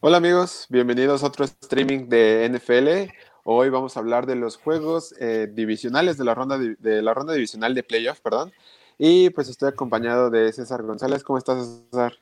[0.00, 3.12] Hola amigos, bienvenidos a otro streaming de NFL.
[3.42, 7.32] Hoy vamos a hablar de los juegos eh, divisionales de la ronda de la ronda
[7.34, 8.52] divisional de playoff, perdón.
[8.96, 11.24] Y pues estoy acompañado de César González.
[11.24, 12.12] ¿Cómo estás, César?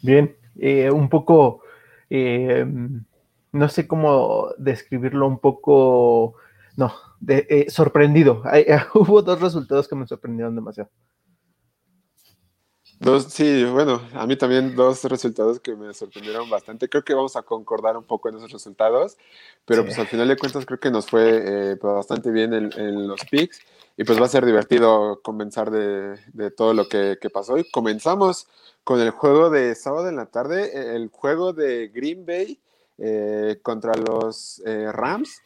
[0.00, 1.60] Bien, eh, un poco,
[2.08, 2.64] eh,
[3.52, 6.36] no sé cómo describirlo, un poco,
[6.74, 8.42] no, de, sorprendido.
[8.94, 10.88] hubo dos resultados que me sorprendieron demasiado.
[13.00, 16.88] Dos, sí, bueno, a mí también dos resultados que me sorprendieron bastante.
[16.88, 19.16] Creo que vamos a concordar un poco en esos resultados,
[19.64, 23.06] pero pues al final de cuentas creo que nos fue eh, pues, bastante bien en,
[23.06, 23.60] los picks
[23.96, 27.56] y pues va a ser divertido comenzar de, todo lo que, pasó.
[27.56, 28.48] Y comenzamos
[28.82, 32.58] con el juego de sábado en la tarde, el juego de Green Bay
[32.98, 35.40] eh, contra los eh, Rams.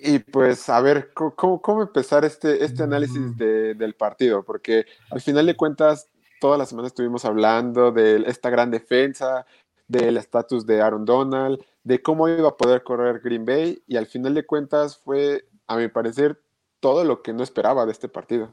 [0.00, 3.36] Y pues a ver, ¿cómo, cómo empezar este, este análisis mm.
[3.36, 4.42] del partido?
[4.42, 6.08] Porque al final de cuentas
[6.40, 9.46] toda la semana estuvimos hablando de esta gran defensa,
[9.88, 14.06] del estatus de Aaron Donald, de cómo iba a poder correr Green Bay y al
[14.06, 16.40] final de cuentas fue, a mi parecer,
[16.80, 18.52] todo lo que no esperaba de este partido.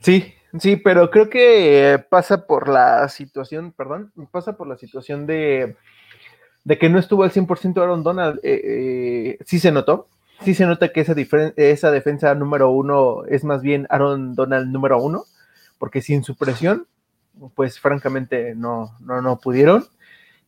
[0.00, 5.76] Sí, sí, pero creo que pasa por la situación, perdón, pasa por la situación de,
[6.64, 8.40] de que no estuvo al 100% Aaron Donald.
[8.42, 10.08] Eh, eh, sí se notó,
[10.42, 11.14] sí se nota que esa,
[11.56, 15.24] esa defensa número uno es más bien Aaron Donald número uno
[15.78, 16.86] porque sin su presión,
[17.54, 19.84] pues francamente no, no, no pudieron.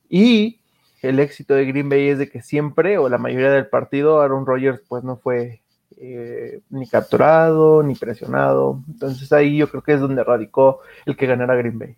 [0.08, 0.60] Y
[1.02, 4.44] el éxito de Green Bay es de que siempre o la mayoría del partido Aaron
[4.44, 5.62] Rodgers pues no fue
[5.96, 8.82] eh, ni capturado ni presionado.
[8.88, 11.96] Entonces ahí yo creo que es donde radicó el que ganara Green Bay.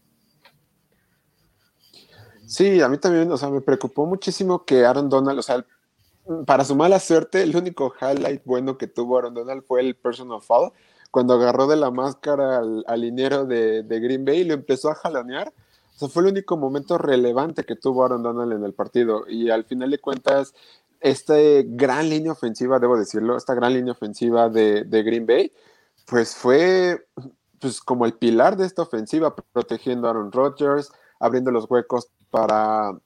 [2.46, 5.64] Sí, a mí también, o sea, me preocupó muchísimo que Aaron Donald, o sea,
[6.46, 10.42] para su mala suerte, el único highlight bueno que tuvo Aaron Donald fue el personal
[10.42, 10.70] foul,
[11.12, 14.94] cuando agarró de la máscara al, al liniero de, Green Bay y lo empezó a
[14.94, 15.52] jalonear.
[15.94, 19.24] O sea, fue el único momento relevante que tuvo Aaron Donald en el partido.
[19.28, 20.54] Y al final de cuentas,
[21.00, 21.34] esta
[21.66, 25.52] gran línea ofensiva, debo decirlo, esta gran línea ofensiva de, Green Bay,
[26.06, 27.06] pues fue
[27.60, 30.90] pues, como el pilar de esta ofensiva, protegiendo a Aaron Rodgers,
[31.20, 32.98] abriendo los huecos para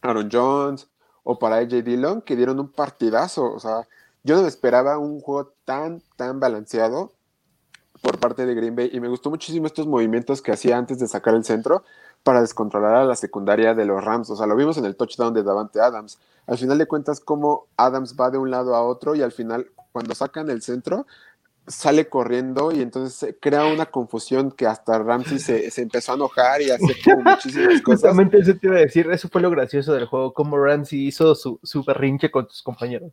[0.00, 0.88] Aaron Jones
[1.22, 3.52] o para AJ Dillon, que dieron un partidazo.
[3.52, 3.86] O sea,
[4.22, 7.12] yo no esperaba un juego tan, tan balanceado
[8.02, 11.08] por parte de Green Bay y me gustó muchísimo estos movimientos que hacía antes de
[11.08, 11.84] sacar el centro
[12.22, 14.28] para descontrolar a la secundaria de los Rams.
[14.28, 16.18] O sea, lo vimos en el touchdown de Davante Adams.
[16.46, 19.68] Al final de cuentas, cómo Adams va de un lado a otro y al final,
[19.92, 21.06] cuando sacan el centro,
[21.68, 26.60] sale corriendo y entonces crea una confusión que hasta Ramsey se, se empezó a enojar
[26.60, 26.84] y hace
[27.24, 27.84] muchísimas cosas.
[27.84, 31.36] Justamente eso te iba a decir, eso fue lo gracioso del juego, cómo Ramsey hizo
[31.36, 33.12] su, su berrinche con sus compañeros.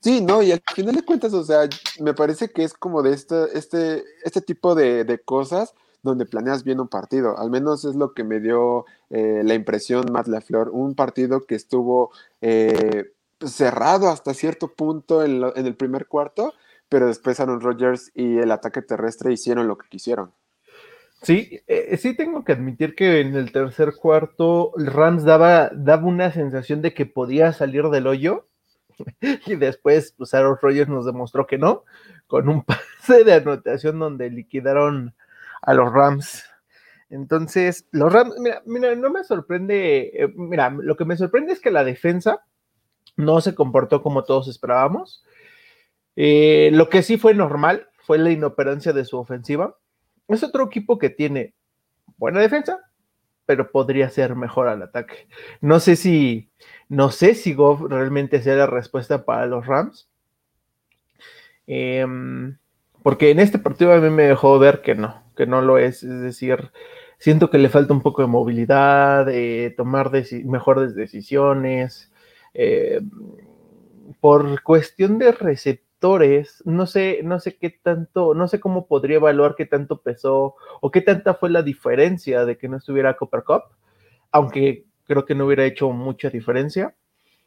[0.00, 1.68] Sí, no, y al final de cuentas, o sea,
[2.00, 6.80] me parece que es como de este, este, este tipo de, cosas donde planeas bien
[6.80, 7.36] un partido.
[7.38, 11.56] Al menos es lo que me dio eh, la impresión Matt LaFleur, un partido que
[11.56, 13.12] estuvo eh,
[13.44, 16.54] cerrado hasta cierto punto en, el primer cuarto,
[16.88, 20.32] pero después Aaron Rodgers y el ataque terrestre hicieron lo que quisieron.
[21.22, 26.30] Sí, eh, sí tengo que admitir que en el tercer cuarto Rams daba, daba una
[26.30, 28.46] sensación de que podía salir del hoyo
[29.46, 31.84] y después, pues Aaron Rodgers nos demostró que no,
[32.26, 35.14] con un pase de anotación donde liquidaron
[35.62, 36.44] a los Rams.
[37.08, 41.60] Entonces, los Rams, mira, mira, no me sorprende, eh, mira, lo que me sorprende es
[41.60, 42.44] que la defensa
[43.16, 45.24] no se comportó como todos esperábamos.
[46.16, 49.76] Eh, lo que sí fue normal fue la inoperancia de su ofensiva.
[50.28, 51.54] Es otro equipo que tiene
[52.16, 52.80] buena defensa,
[53.44, 55.28] pero podría ser mejor al ataque.
[55.60, 56.50] No sé si,
[56.88, 60.08] no sé si Goff realmente sea la respuesta para los Rams.
[61.66, 62.58] Em,
[63.02, 66.02] porque en este partido a mí me dejó ver que no, que no lo es.
[66.02, 66.70] Es decir,
[67.18, 70.10] siento que le falta un poco de movilidad, de tomar
[70.44, 72.12] mejores decisiones.
[72.54, 73.10] Em,
[74.20, 75.86] por cuestión de recepción
[76.64, 80.90] no sé, no sé qué tanto, no sé cómo podría evaluar qué tanto pesó o
[80.90, 83.62] qué tanta fue la diferencia de que no estuviera Copper Cup,
[84.30, 86.94] aunque creo que no hubiera hecho mucha diferencia,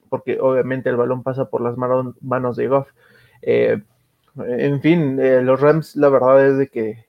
[0.10, 2.89] porque obviamente el balón pasa por las manos de Goff.
[3.42, 3.81] Eh,
[4.36, 7.06] en fin, eh, los Rams, la verdad es de que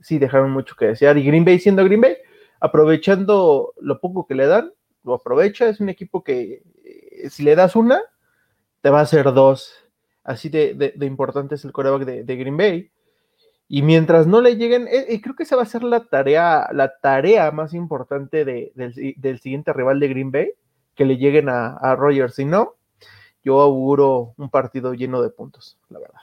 [0.00, 1.18] sí dejaron mucho que desear.
[1.18, 2.16] Y Green Bay siendo Green Bay,
[2.60, 5.68] aprovechando lo poco que le dan, lo aprovecha.
[5.68, 8.00] Es un equipo que eh, si le das una,
[8.82, 9.84] te va a hacer dos
[10.24, 12.90] Así de, importante es el coreback de, Green Bay.
[13.74, 16.68] Y mientras no le lleguen, eh, eh, creo que esa va a ser la tarea,
[16.72, 20.52] la tarea más importante del, siguiente rival de Green Bay,
[20.94, 22.36] que le lleguen a, a Rogers.
[22.36, 22.76] Si no,
[23.42, 26.20] yo auguro un partido lleno de puntos, la verdad.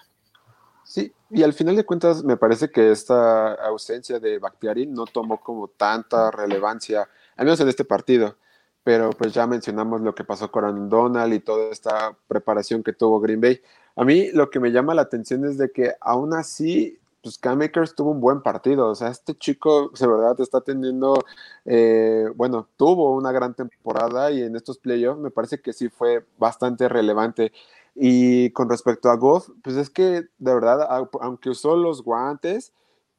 [0.85, 5.41] Sí, y al final de cuentas me parece que esta ausencia de Bakhtiari no tomó
[5.41, 8.37] como tanta relevancia, al menos en este partido.
[8.81, 13.19] pero pues ya mencionamos lo que pasó con Donald y toda esta preparación que tuvo
[13.19, 13.61] Green Bay.
[13.97, 17.61] A mí lo que me llama la atención es de que aún así, pues Cam
[17.61, 21.23] Akers tuvo un buen partido, o sea, este chico de verdad está teniendo,
[21.65, 26.25] eh, bueno, tuvo una gran temporada y en estos playoffs me parece que sí fue
[26.37, 27.51] bastante relevante.
[27.95, 30.87] Y con respecto a Goff, pues es que de verdad,
[31.21, 32.73] aunque usó los guantes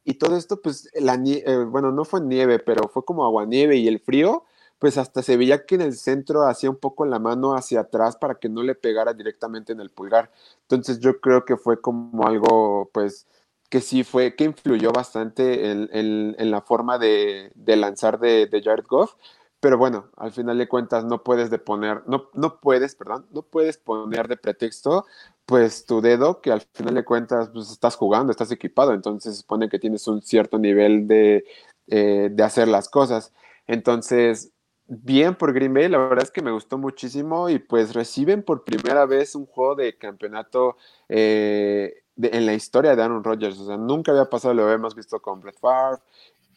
[0.04, 3.76] y todo esto, pues la eh, bueno, no fue nieve, pero fue como agua nieve
[3.76, 4.44] y el frío,
[4.78, 8.16] pues hasta se veía que en el centro hacía un poco la mano hacia atrás
[8.16, 10.32] para que no le pegara directamente en el pulgar.
[10.62, 13.26] Entonces yo creo que fue como algo, pues,
[13.72, 19.14] que sí fue, que influyó bastante en, la forma de, lanzar de, de Jared Goff.
[19.60, 23.40] Pero bueno, al final de cuentas no puedes de poner, no, no puedes, perdón, no
[23.40, 25.06] puedes poner de pretexto
[25.46, 29.40] pues tu dedo, que al final de cuentas pues estás jugando, estás equipado, entonces se
[29.40, 31.46] supone que tienes un cierto nivel de,
[31.86, 33.32] eh, de hacer las cosas.
[33.66, 34.52] Entonces,
[34.86, 38.64] bien por Green Bay, la verdad es que me gustó muchísimo y pues reciben por
[38.64, 40.76] primera vez un juego de campeonato
[41.08, 45.20] eh, en la historia de Aaron Rodgers, o sea, nunca había pasado, lo habíamos visto
[45.20, 46.00] con Brett Favre,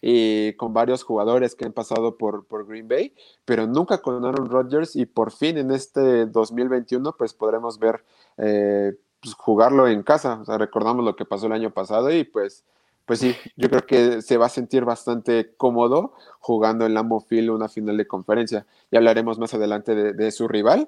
[0.08, 4.50] y con varios jugadores que han pasado por, por Green Bay, pero nunca con Aaron
[4.50, 8.04] Rodgers y por fin en este 2021 pues podremos ver
[8.38, 10.40] eh, pues, jugarlo en casa.
[10.40, 12.64] O sea, recordamos lo que pasó el año pasado y pues,
[13.06, 17.50] pues sí, yo creo que se va a sentir bastante cómodo jugando en Lambeau Field
[17.50, 18.68] una final de conferencia.
[18.92, 20.88] Y hablaremos más adelante de, de su rival,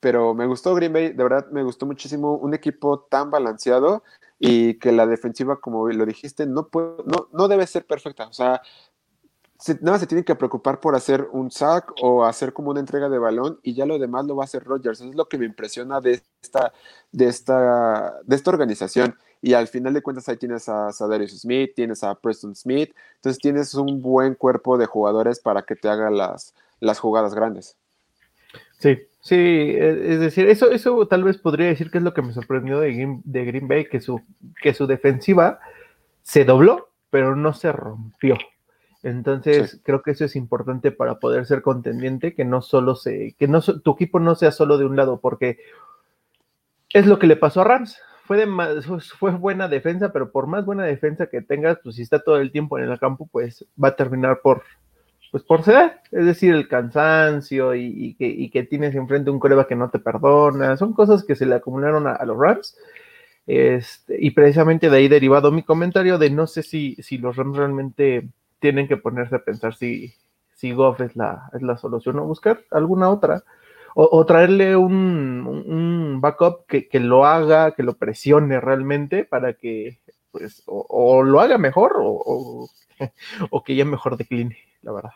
[0.00, 4.02] pero me gustó Green Bay, de verdad me gustó muchísimo un equipo tan balanceado
[4.38, 8.28] y que la defensiva, como lo dijiste, no, no, no debe ser perfecta.
[8.28, 8.62] O sea,
[9.80, 13.08] nada más se tiene que preocupar por hacer un sack o hacer como una entrega
[13.08, 15.00] de balón y ya lo demás lo va a hacer Rodgers.
[15.00, 16.72] Eso es lo que me impresiona de esta,
[17.10, 19.16] de esta, de esta organización.
[19.42, 22.92] Y al final de cuentas ahí tienes a, a Darius Smith, tienes a Preston Smith,
[23.16, 27.76] entonces tienes un buen cuerpo de jugadores para que te haga las, las jugadas grandes.
[28.78, 32.22] Sí, Sí, e, es decir, eso, eso tal vez podría decir que es lo que
[32.22, 34.22] me sorprendió de Green, de Green Bay, que su,
[34.62, 35.60] que su defensiva
[36.22, 38.38] se dobló, pero no se rompió.
[39.02, 43.48] Entonces, creo que eso es importante para poder ser contendiente, que no solo se, que
[43.48, 45.58] no tu equipo no sea solo de un lado, porque
[46.94, 47.98] es lo que le pasó a Rams.
[48.24, 48.46] Fue, de
[49.18, 52.50] fue buena defensa, pero por más buena defensa que tengas, pues si está todo el
[52.50, 54.62] tiempo en el campo, pues va a terminar por,
[55.30, 59.90] pues por ser, es decir, el cansancio y, que, tienes enfrente un coreback que no
[59.90, 62.76] te perdona, son cosas que se le acumularon a, los Rams.
[63.46, 67.56] Este, y precisamente de ahí derivado mi comentario de no sé si, si los Rams
[67.56, 68.28] realmente
[68.58, 70.14] tienen que ponerse a pensar si,
[70.54, 73.44] si Goff es la, es la solución o buscar alguna otra.
[74.00, 79.98] O, traerle un, backup que, lo haga, que lo presione realmente para que,
[80.30, 82.68] pues, o, lo haga mejor o,
[83.50, 84.56] o que ya mejor decline
[84.88, 85.10] la verdad.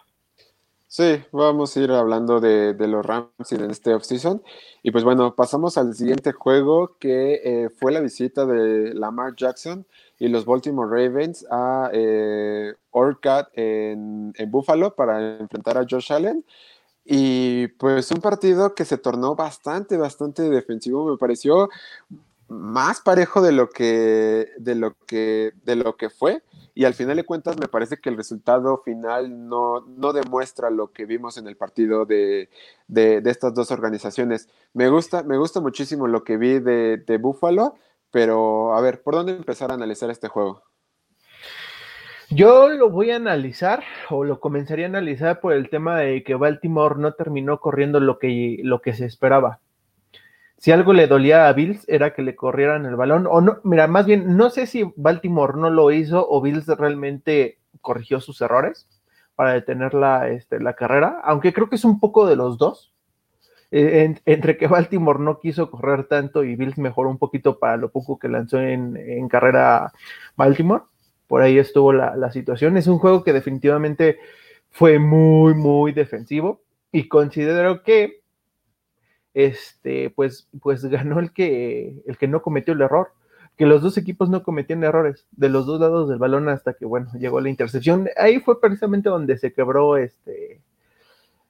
[0.86, 4.42] Sí, vamos a ir hablando de, los Rams en este offseason.
[4.82, 9.86] Y pues bueno, pasamos al siguiente juego que eh, fue la visita de Lamar Jackson
[10.18, 16.44] y los Baltimore Ravens a eh, Orchard en, en Buffalo para enfrentar a Josh Allen.
[17.06, 21.10] Y pues un partido que se tornó bastante, bastante defensivo.
[21.10, 21.70] Me pareció
[22.52, 26.42] más parejo de lo que, de lo que, de lo que fue.
[26.74, 30.92] Y al final de cuentas, me parece que el resultado final no, no demuestra lo
[30.92, 32.48] que vimos en el partido de,
[32.88, 34.48] de, estas dos organizaciones.
[34.72, 37.74] Me gusta, me gusta muchísimo lo que vi de, de Buffalo,
[38.10, 40.62] pero a ver, ¿por dónde empezar a analizar este juego?
[42.30, 46.34] Yo lo voy a analizar o lo comenzaría a analizar por el tema de que
[46.34, 49.60] Baltimore no terminó corriendo lo que, lo que se esperaba
[50.62, 53.88] si algo le dolía a Bills era que le corrieran el balón, o no, mira,
[53.88, 58.86] más bien, no sé si Baltimore no lo hizo o Bills realmente corrigió sus errores
[59.34, 62.94] para detener la, este, la carrera, aunque creo que es un poco de los dos,
[63.72, 67.90] eh, entre que Baltimore no quiso correr tanto y Bills mejoró un poquito para lo
[67.90, 69.90] poco que lanzó en, carrera
[70.36, 70.84] Baltimore,
[71.26, 74.18] por ahí estuvo la, la situación, es un juego que definitivamente
[74.70, 78.21] fue muy, muy defensivo y considero que
[79.34, 83.12] este, pues, pues ganó el que, el que no cometió el error.
[83.56, 86.86] Que los dos equipos no cometían errores de los dos lados del balón hasta que,
[86.86, 88.08] bueno, llegó la intercepción.
[88.16, 90.62] Ahí fue precisamente donde se quebró este,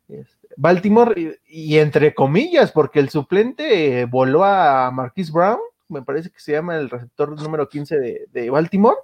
[0.09, 6.41] este Baltimore y, entre comillas, porque el suplente voló a Marquis Brown, me parece que
[6.41, 8.97] se llama el receptor número 15 de, de Baltimore.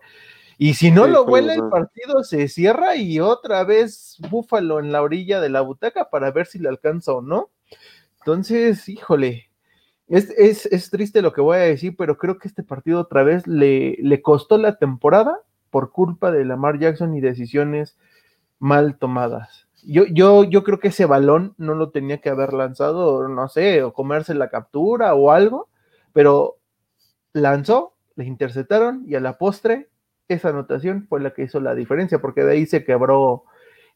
[0.61, 5.03] Y si no lo vuela, el partido se cierra y otra vez Búfalo en la
[5.03, 7.49] orilla de la butaca para ver si le alcanza o no.
[8.29, 9.49] Entonces, híjole,
[10.07, 13.97] es, triste lo que voy a decir, pero creo que este partido otra vez le,
[14.03, 17.97] le costó la temporada por culpa de Lamar Jackson y decisiones
[18.59, 19.67] mal tomadas.
[19.83, 23.83] Yo, yo, yo creo que ese balón no lo tenía que haber lanzado, no sé,
[23.83, 25.71] o comerse la captura o algo,
[26.13, 26.59] pero
[27.33, 29.89] lanzó, le interceptaron y a la postre
[30.29, 33.45] esa anotación fue la que hizo la diferencia, porque de ahí se quebró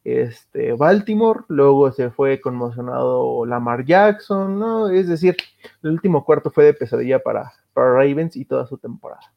[0.04, 4.88] este, Baltimore, luego se fue conmocionado Lamar Jackson, ¿no?
[4.88, 5.36] Es decir,
[5.82, 9.32] el último cuarto fue de pesadilla para, para Ravens y toda su temporada.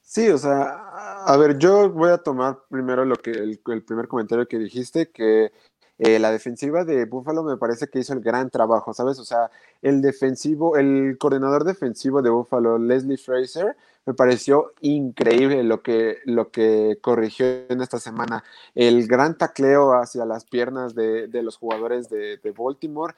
[0.00, 4.48] Sí, o sea, a ver, yo voy a tomar primero lo que el, primer comentario
[4.48, 5.52] que dijiste, que
[6.00, 9.18] eh, la defensiva de Buffalo me parece que hizo el gran trabajo, ¿sabes?
[9.18, 9.50] O sea,
[9.82, 13.76] el defensivo, el coordinador defensivo de Buffalo, Leslie Fraser,
[14.06, 18.42] me pareció increíble lo que, lo que corrigió en esta semana.
[18.74, 23.14] El gran tacleo hacia las piernas de, los jugadores de, de, Baltimore,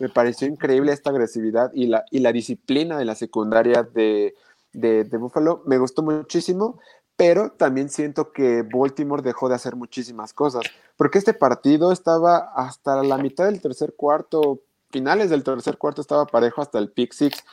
[0.00, 4.34] me pareció increíble esta agresividad y la, y la disciplina de la secundaria de
[4.74, 6.80] de, Buffalo me gustó muchísimo,
[7.16, 10.64] pero también siento que Baltimore dejó de hacer muchísimas cosas,
[10.96, 16.26] porque este partido estaba hasta la mitad del tercer cuarto, finales del tercer cuarto estaba
[16.26, 17.44] parejo hasta el pick six.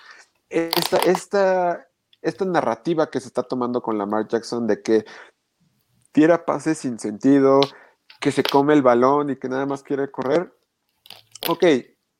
[0.50, 1.88] Esta, esta,
[2.22, 5.06] esta narrativa que se está tomando con Lamar Jackson de que
[6.12, 7.62] tira pases sin sentido,
[8.20, 10.53] que se come el balón y que nada más quiere correr.
[11.48, 11.63] Ok,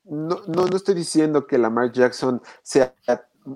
[0.04, 2.94] no, no, no estoy diciendo que Lamar Jackson sea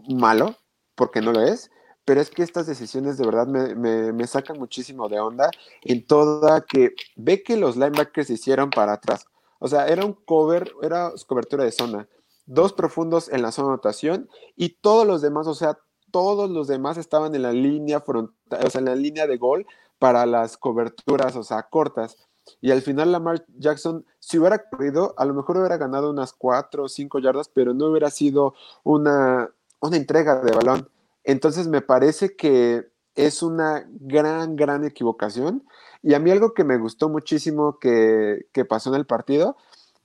[0.08, 0.56] malo,
[0.94, 1.70] porque no lo es,
[2.06, 5.50] pero es que estas decisiones de verdad me, sacan muchísimo de onda
[5.82, 9.26] en toda que ve que los linebackers hicieron para atrás.
[9.58, 12.08] O sea, era un cover, era cobertura de zona,
[12.46, 15.78] dos profundos en la zona de anotación y todos los demás, o sea,
[16.12, 19.66] todos los demás estaban en la línea frontal, o sea, en la línea de gol
[19.98, 22.16] para las coberturas, o sea, cortas.
[22.60, 26.84] Y al final Lamar Jackson, si hubiera corrido, a lo mejor hubiera ganado unas cuatro
[26.84, 30.88] o cinco yardas, pero no hubiera sido una, una entrega de balón.
[31.26, 35.66] Entonces me parece que es una gran, gran equivocación.
[36.00, 39.56] Y a mí algo que me gustó muchísimo que, pasó en el partido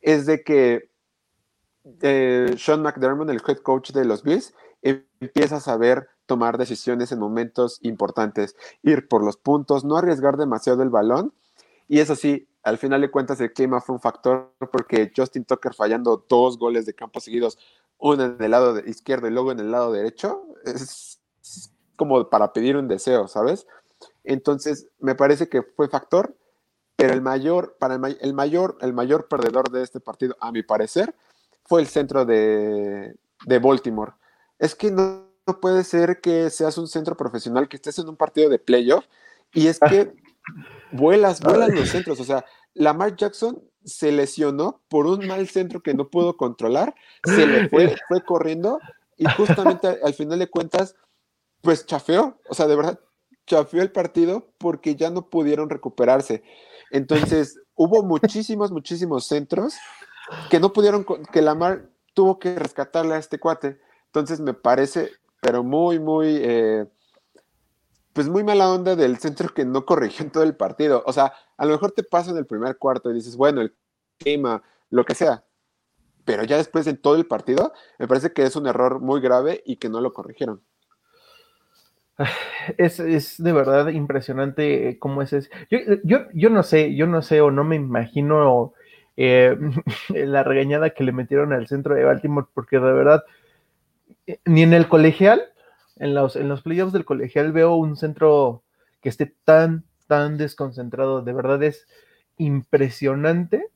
[0.01, 0.90] es de que
[2.01, 7.20] eh, Sean McDermott, el head coach de los Bills, empieza a saber tomar decisiones en
[7.20, 11.36] momentos importantes, ir por los puntos, no arriesgar demasiado el balón.
[11.88, 15.75] Y eso sí, al final de cuentas el clima fue un factor porque Justin Tucker
[15.75, 17.60] fallando dos goles de campo seguidos
[18.01, 21.22] uno en el lado izquierdo y luego en el lado derecho, es
[21.96, 23.67] como para pedir un deseo, ¿sabes?
[24.24, 26.36] Entonces, me parece que fue factor,
[26.96, 31.15] pero el mayor, para el, mayor, el mayor perdedor de este partido, a mi parecer,
[31.63, 33.15] fue el centro de,
[33.46, 34.13] Baltimore.
[34.58, 35.27] Es que no,
[35.62, 39.05] puede ser que seas un centro profesional, que estés en un partido de playoff,
[39.53, 40.13] y es que
[40.91, 42.20] vuelas, vuelas los centros.
[42.20, 47.46] O sea, Lamar Jackson se lesionó por un mal centro que no pudo controlar, se
[47.46, 48.80] le fue, fue corriendo
[49.18, 50.96] y justamente al final de cuentas,
[51.62, 53.00] pues chafeó, o sea, de verdad,
[53.46, 56.44] chafeó el partido porque ya no pudieron recuperarse.
[56.92, 59.76] Entonces, hubo muchísimos, muchísimos centros
[60.50, 63.80] que no pudieron, que Lamar tuvo que rescatarle a este cuate.
[64.08, 65.12] Entonces, me parece,
[65.42, 66.86] pero muy, muy, eh,
[68.13, 71.03] pues muy mala onda del centro que no corrigió en todo el partido.
[71.06, 73.74] O sea, a lo mejor te pasa en el primer cuarto y dices, bueno, el
[74.18, 75.44] clima, lo que sea.
[76.25, 79.63] Pero ya después en todo el partido, me parece que es un error muy grave
[79.65, 80.62] y que no lo corrigieron.
[82.77, 85.50] Es, de verdad impresionante cómo es eso.
[86.03, 88.74] Yo, no sé, yo no sé o no me imagino
[89.18, 89.58] eh,
[90.10, 93.24] la regañada que le metieron al centro de Baltimore, porque de verdad,
[94.27, 95.51] eh, ni en el colegial
[96.01, 98.63] en los, en los playoffs del colegial veo un centro
[99.01, 101.22] que esté tan, tan desconcentrado.
[101.22, 101.88] De verdad es
[102.38, 103.67] impresionante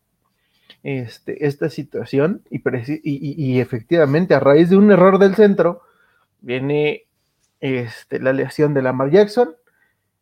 [0.82, 5.82] este, esta situación y, efectivamente a raíz de un error del centro
[6.42, 7.04] viene
[7.60, 9.56] este, la lesión de Lamar Jackson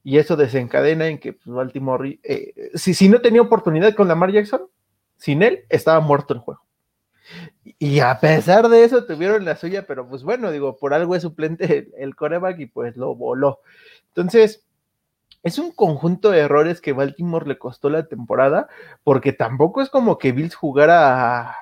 [0.03, 4.33] y eso desencadena en que pues, Baltimore, eh, si, si no tenía oportunidad con Lamar
[4.33, 4.63] Jackson,
[5.15, 6.62] sin él estaba muerto el juego.
[7.80, 11.22] Y a pesar de eso tuvieron la suya, pero pues bueno, digo, por algo es
[11.22, 13.60] suplente el, coreback y pues lo voló.
[14.10, 14.66] Entonces,
[15.44, 18.68] es un conjunto de errores que Baltimore le costó la temporada,
[19.04, 21.56] porque tampoco es como que Bills jugara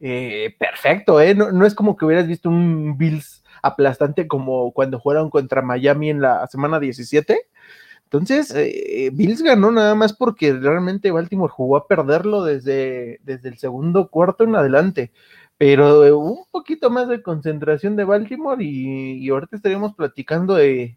[0.00, 1.34] eh, perfecto, ¿eh?
[1.34, 6.10] No, no, es como que hubieras visto un Bills aplastante como cuando jugaron contra Miami
[6.10, 7.48] en la semana 17.
[8.14, 13.58] Entonces, eh, Bills ganó nada más porque realmente Baltimore jugó a perderlo desde, desde el
[13.58, 15.10] segundo cuarto en adelante.
[15.58, 20.96] Pero hubo un poquito más de concentración de Baltimore y, ahorita estaríamos platicando de,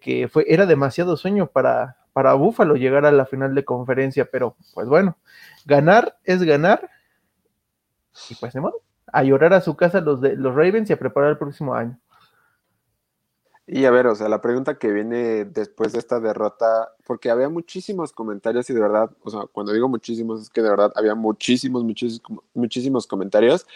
[0.00, 4.56] que fue, era demasiado sueño para, para Buffalo llegar a la final de conferencia, pero
[4.72, 5.18] pues bueno,
[5.66, 6.88] ganar es ganar.
[8.30, 8.80] Y pues de modo,
[9.12, 11.98] a llorar a su casa los, de, los Ravens y a preparar el próximo año.
[13.72, 17.48] Y a ver, o sea, la pregunta que viene después de esta derrota, porque había
[17.48, 21.14] muchísimos comentarios y de verdad, o sea, cuando digo muchísimos es que de verdad había
[21.14, 23.68] muchísimos, muchísimos, muchísimos comentarios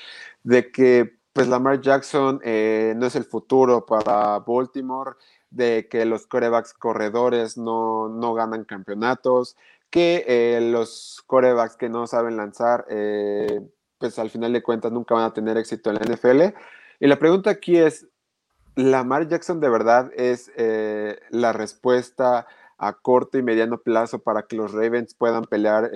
[0.43, 5.13] de que pues Lamar Jackson eh, no es el futuro para Baltimore,
[5.51, 9.57] de que los corebacks corredores no, no ganan campeonatos,
[9.91, 13.61] que eh, los corebacks que no saben lanzar, eh,
[13.99, 16.57] pues al final de cuentas nunca van a tener éxito en la NFL.
[16.99, 18.09] Y la pregunta aquí es,
[18.77, 22.47] ¿Lamar Jackson de verdad es eh, la respuesta
[22.79, 25.91] a corto y mediano plazo para que los Ravens puedan pelear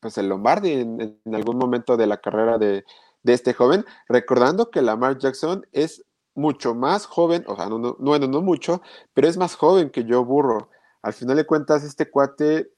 [0.00, 2.84] pues el Lombardi en, algún momento de la carrera de,
[3.22, 3.84] de este joven?
[4.08, 8.82] Recordando que Lamar Jackson es mucho más joven, o sea, no, no, bueno, no mucho,
[9.12, 10.68] pero es más joven que yo, burro.
[11.02, 12.70] Al final de cuentas, este cuate,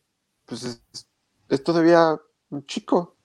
[0.44, 0.82] pues
[1.48, 2.20] es, todavía
[2.50, 3.16] un chico.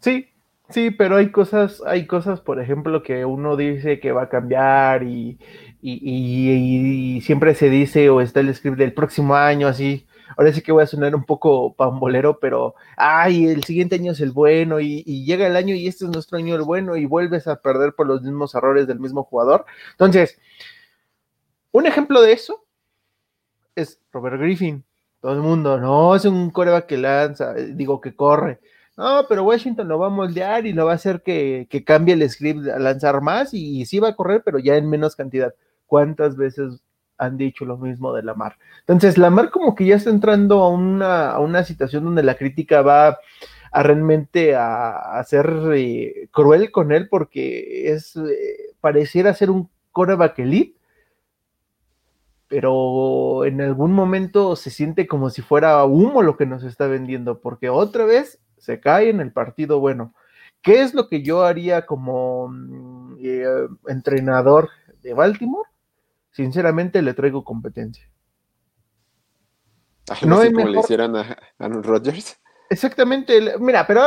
[0.00, 0.28] Sí,
[0.70, 5.02] sí, pero hay cosas, hay cosas, por ejemplo, que uno dice que va a cambiar
[5.02, 5.38] y,
[5.82, 10.72] y siempre se dice o está el script del próximo año, así, ahora sí que
[10.72, 15.02] voy a sonar un poco pambolero, pero, ay, el siguiente año es el bueno y,
[15.24, 18.06] llega el año y este es nuestro año el bueno y vuelves a perder por
[18.06, 19.64] los mismos errores del mismo jugador.
[19.92, 20.38] Entonces,
[21.72, 22.64] un ejemplo de eso
[23.74, 24.84] es Robert Griffin.
[25.20, 28.60] Todo el mundo, no, es un coreback que lanza, digo que corre.
[29.00, 32.28] No, pero Washington lo va a moldear y lo va a hacer que, cambie el
[32.28, 35.54] script a lanzar más y, y sí va a correr, pero ya en menos cantidad.
[35.86, 36.82] ¿Cuántas veces
[37.20, 38.56] han dicho lo mismo de Lamar.
[38.80, 42.82] Entonces, Lamar como que ya está entrando a una, a una situación donde la crítica
[42.82, 43.18] va
[43.72, 50.40] a realmente a, ser eh, cruel con él porque es eh, pareciera ser un coreback
[50.40, 50.76] elite,
[52.48, 57.40] pero en algún momento se siente como si fuera humo lo que nos está vendiendo,
[57.40, 60.14] porque otra vez se cae en el partido bueno.
[60.62, 64.68] ¿Qué es lo que yo haría como mm, eh, entrenador
[65.02, 65.70] de Baltimore?
[66.30, 68.08] sinceramente le traigo competencia.
[70.26, 72.40] no como le hicieran a Aaron Rodgers.
[72.68, 74.00] Exactamente, mira, pero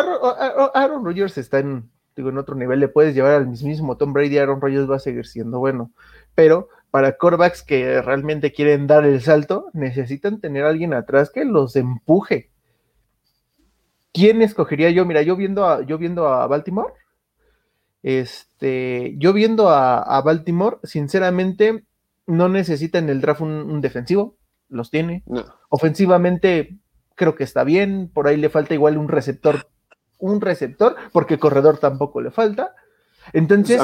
[0.73, 4.37] Aaron Rodgers está en, digo, en otro nivel, le puedes llevar al mismísimo Tom Brady,
[4.37, 5.91] Aaron Rodgers va a seguir siendo bueno,
[6.33, 11.43] pero para corebacks que realmente quieren dar el salto, necesitan tener a alguien atrás que
[11.43, 12.52] los empuje.
[14.13, 15.05] ¿Quién escogería yo?
[15.05, 16.93] Mira, yo viendo a, yo viendo a Baltimore,
[18.03, 21.83] este, yo viendo a, a Baltimore, sinceramente,
[22.27, 24.37] no necesita en el draft un, defensivo,
[24.69, 25.23] los tiene.
[25.69, 26.77] Ofensivamente
[27.15, 29.67] creo que está bien, por ahí le falta igual un receptor,
[30.19, 32.75] un receptor, porque corredor tampoco le falta.
[33.33, 33.81] Entonces,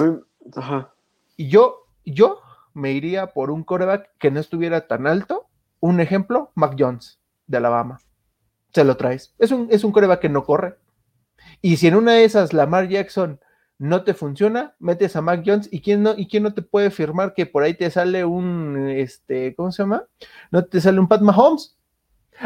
[1.38, 2.40] y yo, yo
[2.74, 5.48] me iría por un coreback que no estuviera tan alto.
[5.80, 8.00] Un ejemplo, Mac Jones de Alabama.
[8.74, 9.34] Se lo traes.
[9.40, 10.76] Es un, es un coreback que no corre.
[11.62, 13.40] Y si en una de esas Lamar Jackson
[13.78, 16.92] no te funciona, metes a Mac Jones y quién no, y quién no te puede
[16.92, 20.04] firmar que por ahí te sale un, este, ¿cómo se llama?
[20.52, 21.78] No te sale un Pat Mahomes.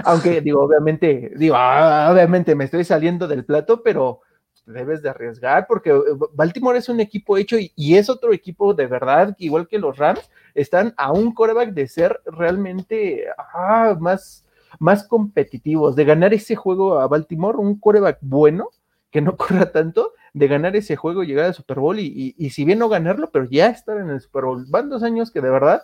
[0.03, 4.21] Aunque digo, obviamente, digo, ah, obviamente me estoy saliendo del plato, pero
[4.65, 6.01] debes de arriesgar porque eh,
[6.33, 10.29] Baltimore es un equipo hecho y, es otro equipo de verdad, igual que los Rams,
[10.53, 14.42] están a un coreback de ser realmente ah, más,
[14.79, 18.69] más competitivos, de ganar ese juego a Baltimore, un coreback bueno,
[19.11, 22.79] que no corra tanto, de ganar ese juego, llegar al Super Bowl y, si bien
[22.79, 24.65] no ganarlo, pero ya estar en el Super Bowl.
[24.69, 25.83] Van dos años que de verdad,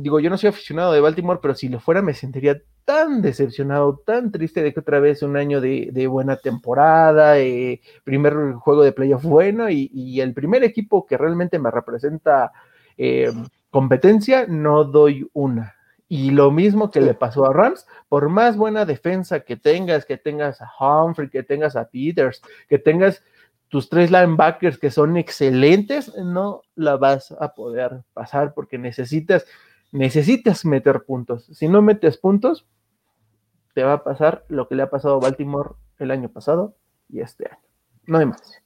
[0.00, 4.00] digo, yo no soy aficionado de Baltimore, pero si lo fuera me sentiría tan decepcionado,
[4.06, 8.92] tan triste de que otra vez un año de, buena temporada, eh, primer juego de
[8.92, 12.52] playoff bueno y, el primer equipo que realmente me representa
[12.96, 13.30] eh,
[13.70, 15.75] competencia, no doy una.
[16.08, 20.16] Y lo mismo que le pasó a Rams, por más buena defensa que tengas, que
[20.16, 23.22] tengas a Humphrey, que tengas a Peters, que tengas
[23.68, 29.46] tus tres linebackers que son excelentes, no la vas a poder pasar porque necesitas,
[29.90, 31.46] necesitas meter puntos.
[31.52, 32.66] Si no metes puntos,
[33.74, 36.76] te va a pasar lo que le ha pasado a Baltimore el año pasado
[37.08, 37.60] y este año.
[38.06, 38.62] No hay más.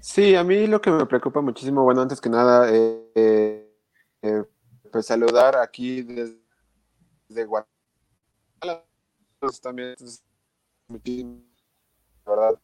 [0.00, 3.68] Sí, a mí lo que me preocupa muchísimo, bueno, antes que nada, eh, eh,
[4.22, 4.44] eh,
[4.92, 6.45] pues saludar aquí desde
[7.28, 8.84] de Guatemala
[9.40, 9.94] pues, también
[12.24, 12.58] verdad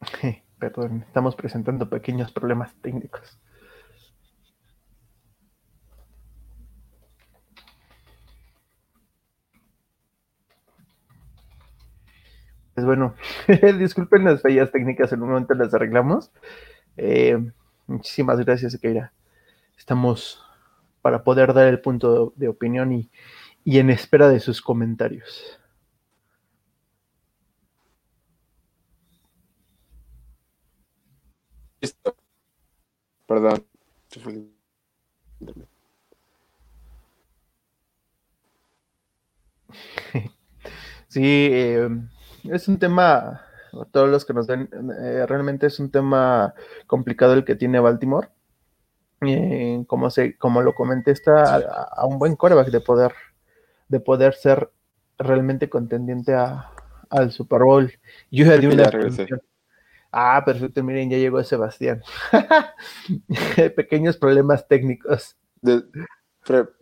[0.58, 3.38] Perdón, estamos presentando pequeños problemas técnicos.
[12.74, 13.14] pues bueno,
[13.78, 16.30] disculpen las fallas técnicas, en un momento las arreglamos.
[16.96, 17.38] Eh,
[17.86, 19.12] muchísimas gracias, Keira.
[19.78, 20.42] Estamos
[21.02, 23.10] para poder dar el punto de opinión y,
[23.64, 25.58] y en espera de sus comentarios.
[33.26, 33.64] Perdón.
[41.08, 41.88] Sí, eh,
[42.44, 43.42] es un tema,
[43.92, 44.68] todos los que nos ven,
[45.00, 46.54] eh, realmente es un tema
[46.86, 48.28] complicado el que tiene Baltimore.
[49.22, 53.12] Eh, como, se, como lo comenté, está a, un buen coreback de poder,
[53.88, 54.70] de poder ser
[55.18, 56.70] realmente contendiente a,
[57.10, 57.92] al Super Bowl.
[58.30, 58.90] Yo ya di una
[60.12, 62.02] Ah, perfecto, miren, ya llegó Sebastián.
[63.76, 65.36] Pequeños problemas técnicos.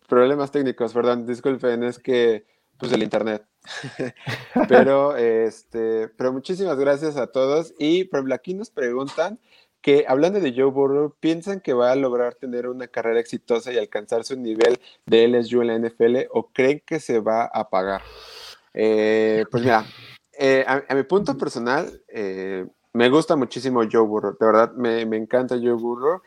[0.08, 2.46] problemas técnicos, perdón, disculpen, es que
[2.78, 3.44] pues el internet.
[4.68, 9.38] pero este, pero muchísimas gracias a todos y por aquí nos preguntan
[9.80, 13.78] que hablando de Joe Burrow, piensan que va a lograr tener una carrera exitosa y
[13.78, 18.02] alcanzar su nivel de LSU en la NFL o creen que se va a apagar.
[18.74, 19.84] Eh, pues mira,
[20.38, 25.16] eh, a, mi punto personal, eh, me gusta muchísimo Joe Burrow, de verdad me, me
[25.16, 26.22] encanta Joe Burrow.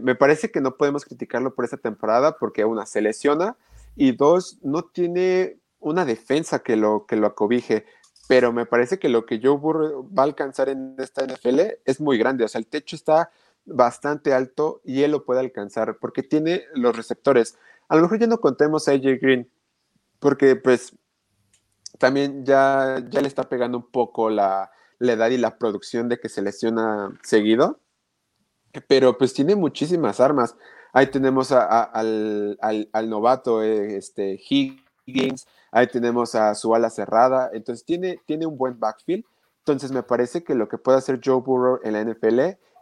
[0.00, 3.56] me parece que no podemos criticarlo por esta temporada porque una se lesiona
[3.96, 7.86] y dos no tiene una defensa que lo, que lo acobije,
[8.28, 12.00] pero me parece que lo que Joe Burrow va a alcanzar en esta NFL es
[12.00, 13.30] muy grande, o sea, el techo está
[13.64, 17.56] bastante alto y él lo puede alcanzar porque tiene los receptores.
[17.88, 19.50] A lo mejor ya no contemos a AJ Green,
[20.18, 20.94] porque pues
[21.98, 26.28] también ya, ya le está pegando un poco la, edad y la producción de que
[26.28, 27.80] se lesiona seguido,
[28.86, 30.56] pero pues tiene muchísimas armas.
[30.92, 32.58] Ahí tenemos al,
[33.06, 34.82] novato, eh, este, Higgins,
[35.70, 37.50] Ahí tenemos a su ala cerrada.
[37.52, 39.24] Entonces tiene, tiene un buen backfield.
[39.60, 42.40] Entonces me parece que lo que puede hacer Joe Burrow en la NFL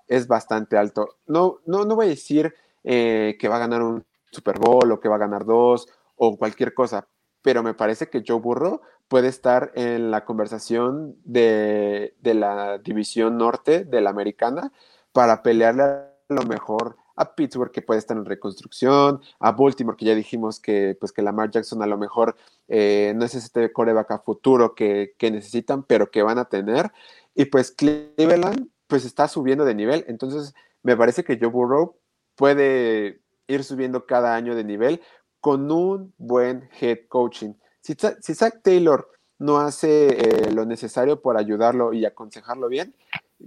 [0.09, 1.17] es bastante alto.
[1.27, 5.01] No, no, no voy a decir eh, que va a ganar un Super Bowl o
[5.01, 7.09] que va a ganar dos o cualquier cosa,
[7.43, 13.37] pero me parece que Joe Burrow puede estar en la conversación de, de la división
[13.37, 14.73] norte de la americana
[15.13, 20.05] para pelearle a lo mejor a Pittsburgh que puede estar en reconstrucción, a Baltimore que
[20.05, 22.37] ya dijimos que pues que Lamar Jackson a lo mejor
[22.69, 26.93] eh, no es ese coreback a futuro que, necesitan, pero que van a tener.
[27.35, 31.97] Y pues Cleveland pues está subiendo de nivel, entonces me parece que Joe Burrow
[32.37, 35.01] puede ir subiendo cada año de nivel
[35.41, 37.55] con un buen head coaching.
[37.81, 42.95] Si, si Zach Taylor no hace eh, lo necesario por ayudarlo y aconsejarlo bien,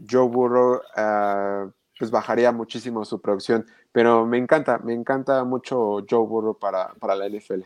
[0.10, 3.68] Joe Burrow uh, pues bajaría muchísimo su producción.
[3.92, 7.64] Pero me encanta, me encanta mucho Joe Burrow para, para la NFL.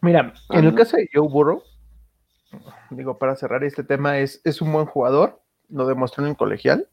[0.00, 1.62] Mira, en el caso de Joe Burrow,
[2.88, 6.88] digo, para cerrar este tema, es, es un buen jugador, lo demostró en el colegial,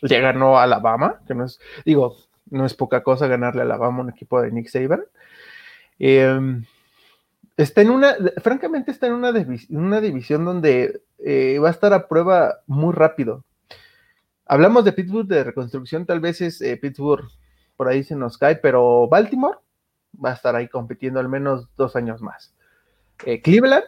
[0.00, 2.16] le ganó a Alabama, que no es, digo,
[2.50, 5.04] no es poca cosa ganarle a Alabama un equipo de Nick Saban.
[5.98, 6.64] Em,
[7.56, 9.32] está en una, francamente está en una,
[9.70, 13.44] una división donde eh, va a estar a prueba muy rápido.
[14.46, 17.28] Hablamos de Pittsburgh de reconstrucción, tal vez es eh, Pittsburgh
[17.76, 19.58] por ahí se nos cae, pero Baltimore
[20.22, 22.54] va a estar ahí compitiendo al menos dos años más.
[23.24, 23.84] Eh, Cleveland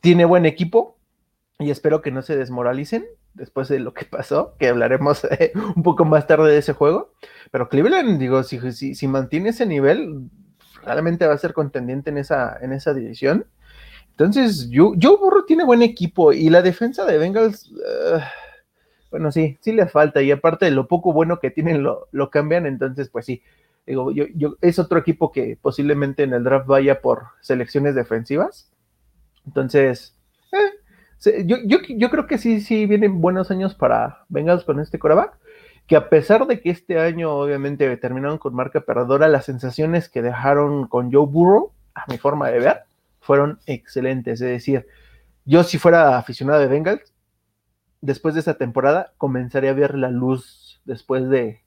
[0.00, 0.98] tiene buen equipo
[1.58, 5.82] y espero que no se desmoralicen después de lo que pasó, que hablaremos eh, un
[5.82, 7.12] poco más tarde de ese juego.
[7.50, 10.30] Pero Cleveland, digo, si, si, mantiene ese nivel,
[10.84, 13.46] realmente va a ser contendiente en esa, en esa división.
[14.10, 17.72] Entonces, Joe, Burro tiene buen equipo y la defensa de Bengals
[19.12, 22.66] bueno, sí, sí les falta y aparte de lo poco bueno que tienen lo, cambian,
[22.66, 23.42] entonces pues sí,
[23.86, 28.72] digo, yo, yo, es otro equipo que posiblemente en el draft vaya por selecciones defensivas.
[29.46, 30.16] Entonces,
[31.26, 35.38] eh, yo, yo, creo que sí, sí vienen buenos años para Bengals con este coreback,
[35.86, 40.22] que a pesar de que este año obviamente terminaron con marca perdedora, las sensaciones que
[40.22, 42.80] dejaron con Joe Burrow, a mi forma de ver,
[43.20, 44.40] fueron excelentes.
[44.40, 44.86] Es decir,
[45.44, 47.11] yo si fuera aficionado de Bengals,
[48.02, 51.62] después de esa temporada comenzaría a ver la luz después de,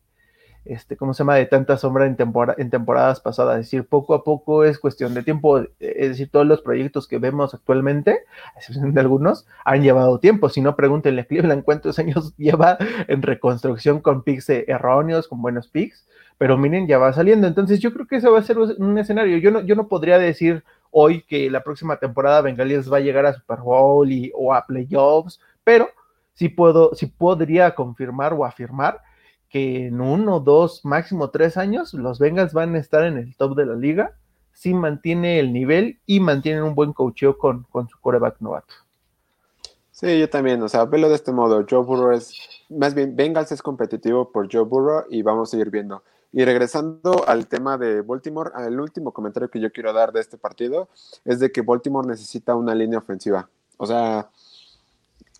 [0.65, 2.17] este, ¿cómo se llama?, de tanta sombra en,
[2.57, 3.59] en temporadas pasadas.
[3.59, 5.59] Es decir, poco a poco es cuestión de tiempo.
[5.79, 8.19] Es decir, todos los proyectos que vemos actualmente,
[8.55, 10.49] a excepción de algunos, han llevado tiempo.
[10.49, 15.69] Si no, pregúntenle a Cleveland cuántos años lleva en reconstrucción con picks erróneos, con buenos
[15.69, 16.05] picks.
[16.37, 17.47] Pero miren, ya va saliendo.
[17.47, 19.37] Entonces, yo creo que ese va a ser un escenario.
[19.37, 23.25] Yo no, yo no podría decir hoy que la próxima temporada Bengalíes va a llegar
[23.25, 25.89] a Super Bowl y, o a playoffs, pero
[26.35, 29.01] sí puedo, sí podría confirmar o afirmar
[29.49, 33.55] que en uno, dos, máximo tres años, los Bengals van a estar en el top
[33.55, 34.13] de la liga
[34.53, 38.73] si mantiene el nivel y mantienen un buen coacheo con, con su coreback novato.
[39.91, 41.65] Sí, yo también, o sea, velo de este modo.
[41.69, 42.37] Joe Burrow es,
[42.69, 46.03] más bien, Bengals es competitivo por Joe Burrow y vamos a seguir viendo.
[46.33, 50.37] Y regresando al tema de Baltimore, el último comentario que yo quiero dar de este
[50.37, 50.89] partido
[51.23, 53.47] es de que Baltimore necesita una línea ofensiva.
[53.77, 54.29] O sea,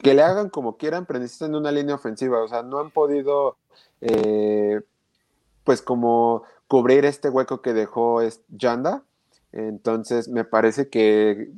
[0.05, 2.43] que le hagan como quieran, pero necesitan una línea ofensiva.
[2.43, 3.57] O sea, no han podido,
[4.01, 4.81] eh,
[5.63, 9.01] pues, como cubrir este hueco que dejó Yanda.
[9.51, 11.49] Entonces, me parece que,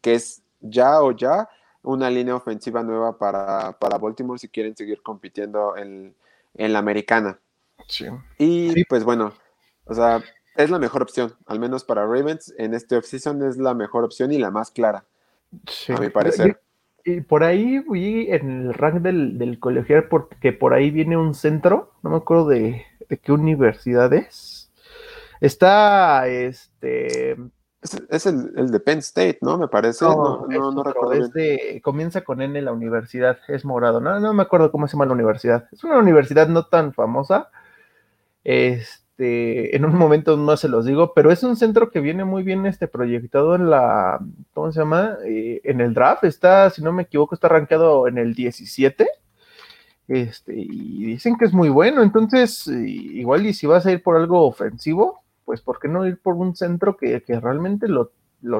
[0.00, 1.50] que es ya o ya
[1.82, 6.14] una línea ofensiva nueva para, Baltimore si quieren seguir compitiendo en,
[6.54, 7.38] la americana.
[7.86, 8.06] Sí.
[8.38, 9.34] Y pues bueno,
[9.84, 10.22] o sea,
[10.56, 14.32] es la mejor opción, al menos para Ravens en este offseason es la mejor opción
[14.32, 15.04] y la más clara,
[15.88, 16.63] a mi parecer.
[17.04, 21.34] Y, por ahí vi en el rank del, del, colegial porque por ahí viene un
[21.34, 24.72] centro, no me acuerdo de, de qué universidad es.
[25.40, 27.36] Está este
[28.08, 29.58] es, el, de Penn State, ¿no?
[29.58, 30.06] Me parece.
[30.06, 31.30] No, no, recuerdo.
[31.82, 34.00] comienza con N la universidad, es morado.
[34.00, 35.68] No, no me acuerdo cómo se llama la universidad.
[35.70, 37.50] Es una universidad no tan famosa.
[38.42, 42.42] Este, en un momento más se los digo, pero es un centro que viene muy
[42.42, 44.20] bien este proyectado en la,
[44.52, 45.16] ¿cómo se llama?
[45.24, 46.24] Eh, en el draft.
[46.24, 49.06] Está, si no me equivoco, está rankeado en el 17.
[50.06, 52.02] Este, y dicen que es muy bueno.
[52.02, 56.18] Entonces, igual y si vas a ir por algo ofensivo, pues ¿por qué no ir
[56.18, 58.10] por un centro que, realmente lo,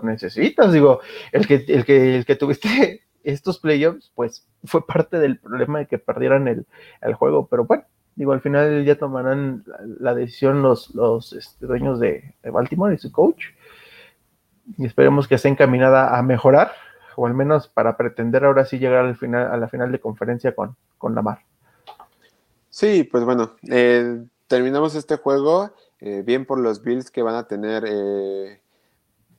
[0.03, 0.73] necesitas?
[0.73, 1.01] Digo,
[1.33, 5.87] el que, el que, el que tuviste estos playoffs, pues fue parte del problema de
[5.87, 6.67] que perdieran el,
[7.15, 7.85] juego, pero bueno,
[8.17, 9.65] digo, al final ya tomarán
[9.99, 13.47] la, decisión los, los este, dueños de, Baltimore y su coach,
[14.79, 16.73] y esperemos que esté encaminada a mejorar,
[17.17, 20.55] o al menos para pretender ahora sí llegar al final, a la final de conferencia
[20.55, 21.41] con, con Lamar.
[22.71, 27.47] Sí, pues bueno, eh, terminamos este juego eh, bien por los Bills que van a
[27.47, 28.61] tener eh,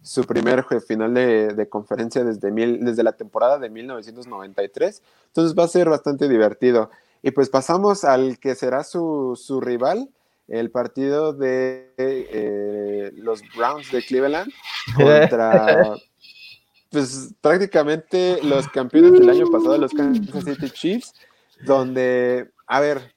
[0.02, 5.02] su primer final de, conferencia desde, desde la temporada de 1993.
[5.28, 6.92] Entonces va a ser bastante divertido.
[7.26, 10.12] Y pues pasamos al que será su, rival,
[10.48, 14.54] el partido de eh, los Browns de Cleveland
[14.96, 15.96] contra
[16.92, 21.14] pues prácticamente los campeones del año pasado, los Kansas City Chiefs,
[21.66, 23.16] donde, a ver,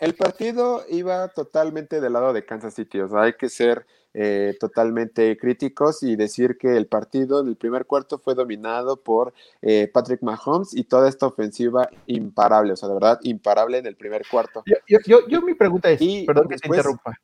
[0.00, 4.56] el partido iba totalmente del lado de Kansas City, o sea, hay que ser eh,
[4.58, 9.90] totalmente críticos y decir que el partido en el primer cuarto fue dominado por eh,
[9.92, 14.22] Patrick Mahomes y toda esta ofensiva imparable, o sea, de verdad, imparable en el primer
[14.28, 14.62] cuarto.
[14.86, 17.18] Yo, mi pregunta es, perdón que te interrumpa,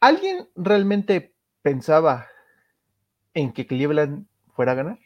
[0.00, 2.26] ¿alguien realmente pensaba
[3.34, 4.98] en que Cleveland fuera a ganar?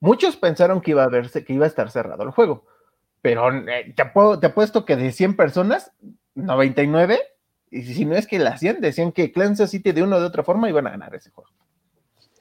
[0.00, 2.64] Muchos pensaron que iba a verse, que iba a estar cerrado el juego
[3.22, 4.04] pero eh, te,
[4.40, 5.92] te apuesto que de 100 personas,
[6.34, 7.20] 99,
[7.70, 10.26] y si no es que las 100, decían que Kansas City de una o de
[10.26, 11.50] otra forma iban a ganar ese juego.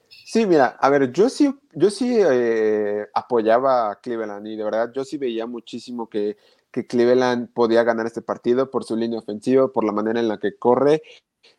[0.10, 4.92] Sí, mira, a ver, yo sí, yo sí eh, apoyaba a Cleveland y de verdad
[4.94, 6.38] yo sí veía muchísimo que,
[6.70, 10.38] que Cleveland podía ganar este partido por su línea ofensiva, por la manera en la
[10.38, 11.02] que corre.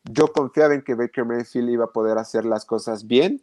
[0.05, 3.43] Yo confiaba en que Baker Mayfield iba a poder hacer las cosas bien.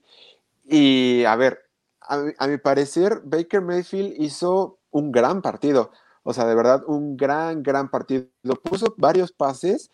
[0.63, 1.59] Y a ver,
[2.01, 5.91] a mi parecer, Baker Mayfield hizo un gran partido.
[6.27, 8.27] O sea, de verdad, un gran, gran partido.
[8.63, 9.91] Puso varios pases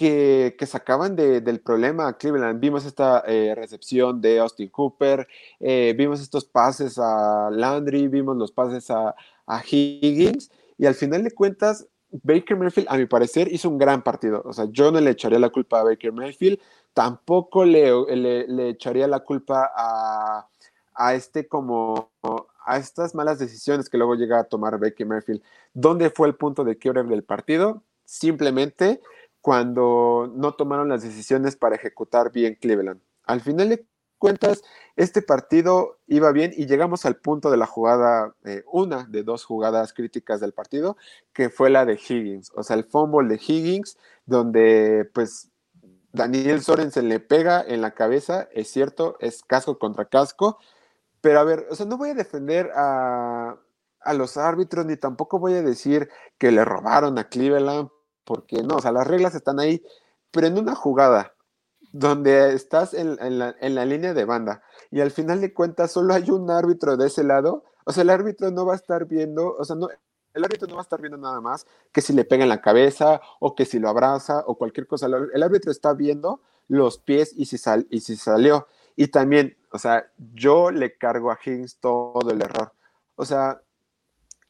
[0.00, 2.58] que, sacaban del problema a Cleveland.
[2.58, 8.50] Vimos esta eh, recepción de Austin Cooper, eh, vimos estos pases a Landry, vimos los
[8.50, 9.14] pases a,
[9.70, 14.40] Higgins, y al final de cuentas, Baker Mayfield, a mi parecer, hizo un gran partido.
[14.46, 16.58] O sea, yo no le echaría la culpa a Baker Mayfield,
[16.94, 20.48] tampoco le, echaría la culpa a,
[20.94, 22.10] a este como
[22.64, 25.42] a estas malas decisiones que luego llega a tomar Becky Mayfield.
[25.74, 27.82] ¿Dónde fue el punto de quiebre del partido?
[28.04, 29.00] Simplemente
[29.40, 33.00] cuando no tomaron las decisiones para ejecutar bien Cleveland.
[33.24, 33.86] Al final de
[34.18, 34.62] cuentas,
[34.96, 39.44] este partido iba bien y llegamos al punto de la jugada, eh, una de dos
[39.44, 40.96] jugadas críticas del partido,
[41.32, 45.50] que fue la de Higgins, o sea, el fumble de Higgins, donde pues
[46.12, 50.58] Daniel Sorensen le pega en la cabeza, es cierto, es casco contra casco,
[51.20, 53.56] pero a ver, o sea, no voy a defender a,
[54.14, 57.90] los árbitros ni tampoco voy a decir que le robaron a Cleveland,
[58.30, 59.84] porque no, o sea, las reglas están ahí,
[60.30, 61.34] pero en una jugada
[61.90, 64.62] donde estás en, la, en, la, línea de banda
[64.92, 68.10] y al final de cuentas solo hay un árbitro de ese lado, o sea, el
[68.10, 69.88] árbitro no va a estar viendo, o sea, no,
[70.32, 72.60] el árbitro no va a estar viendo nada más que si le pega en la
[72.60, 75.08] cabeza o que si lo abraza o cualquier cosa.
[75.34, 78.68] El árbitro está viendo los pies y si, sal, y si salió.
[78.94, 82.74] Y también, o sea, yo le cargo a Higgins todo el error.
[83.16, 83.60] O sea,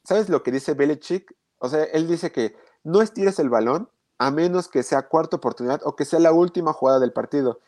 [0.03, 1.35] ¿sabes lo que dice Belichick?
[1.57, 5.81] O sea, él dice que no estires el balón a menos que sea cuarta oportunidad
[5.83, 7.59] o que sea la última jugada del partido.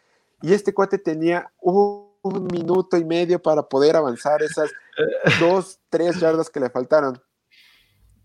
[0.42, 2.12] Y este cuate tenía un,
[2.52, 4.72] minuto y medio para poder avanzar esas
[5.40, 7.22] dos, tres yardas que le faltaron.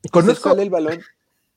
[0.03, 1.01] Y se sale el balón.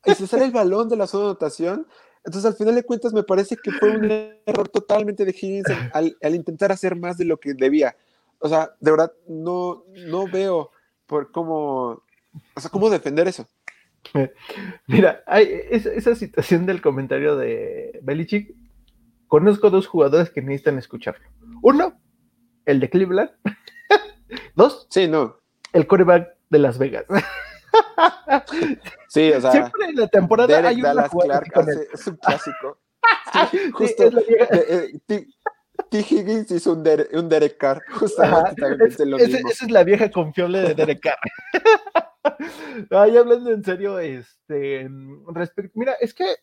[0.05, 1.87] Y se sale el balón de la zona de anotación
[2.23, 4.11] entonces, al final de cuentas, me parece que fue un
[4.45, 7.95] error totalmente de Higgins al, intentar hacer más de lo que debía.
[8.39, 10.69] O sea, de verdad, no, no veo
[11.07, 12.03] por cómo,
[12.55, 13.47] o sea, cómo defender eso.
[14.87, 18.55] Mira, hay esa, situación del comentario de Belichick.
[19.27, 21.25] Conozco dos jugadores que necesitan escucharlo.
[21.61, 21.99] Uno,
[22.65, 23.31] el de Cleveland.
[24.55, 25.37] Dos, sí, no.
[25.73, 27.05] el quarterback de Las Vegas.
[29.07, 31.51] sí, o sea, siempre en la temporada hay una Clark
[31.93, 32.79] es un clásico.
[33.49, 34.09] Sí, justo.
[35.89, 35.99] T.
[35.99, 39.49] Higgins hizo un, un Derek Carr, justamente lo mismo.
[39.49, 41.19] Esa es la vieja confiable de Derek Carr.
[42.91, 44.89] Ay, hablando en serio, este,
[45.73, 46.35] mira, es que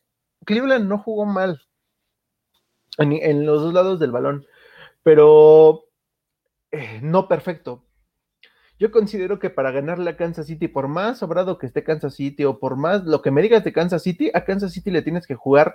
[0.45, 1.61] Cleveland no jugó mal
[2.99, 4.47] en, los dos lados del balón,
[5.03, 5.85] pero
[6.71, 7.85] eh, no perfecto.
[8.79, 12.45] Yo considero que para ganarle a Kansas City, por más sobrado que esté Kansas City
[12.45, 15.27] o por más lo que me digas de Kansas City, a Kansas City le tienes
[15.27, 15.75] que jugar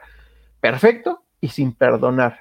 [0.61, 2.39] perfecto y sin perdonar.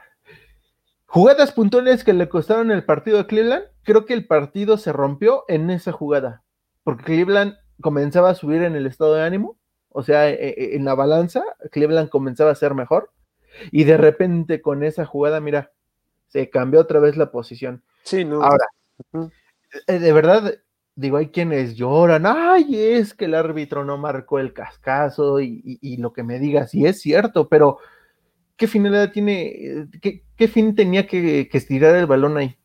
[1.12, 5.44] Jugadas puntuales que le costaron el partido a Cleveland, creo que el partido se rompió
[5.46, 6.42] en esa jugada,
[6.85, 9.59] porque Cleveland comenzaba a subir en el estado de ánimo,
[9.90, 13.11] o sea, e, e, en la balanza, Cleveland comenzaba a ser mejor,
[13.70, 15.70] y de repente con esa jugada, mira,
[16.29, 17.83] se cambió otra vez la posición.
[18.05, 18.42] Sí, no.
[18.42, 18.64] Ahora,
[19.88, 20.55] eh, de verdad,
[20.94, 26.14] digo, hay quienes lloran, ay, es que el árbitro no marcó el cascazo y, lo
[26.14, 27.81] que me diga, sí es cierto, pero
[28.62, 32.57] ¿qué finalidad tiene, qué, fin tenía que, estirar el balón ahí?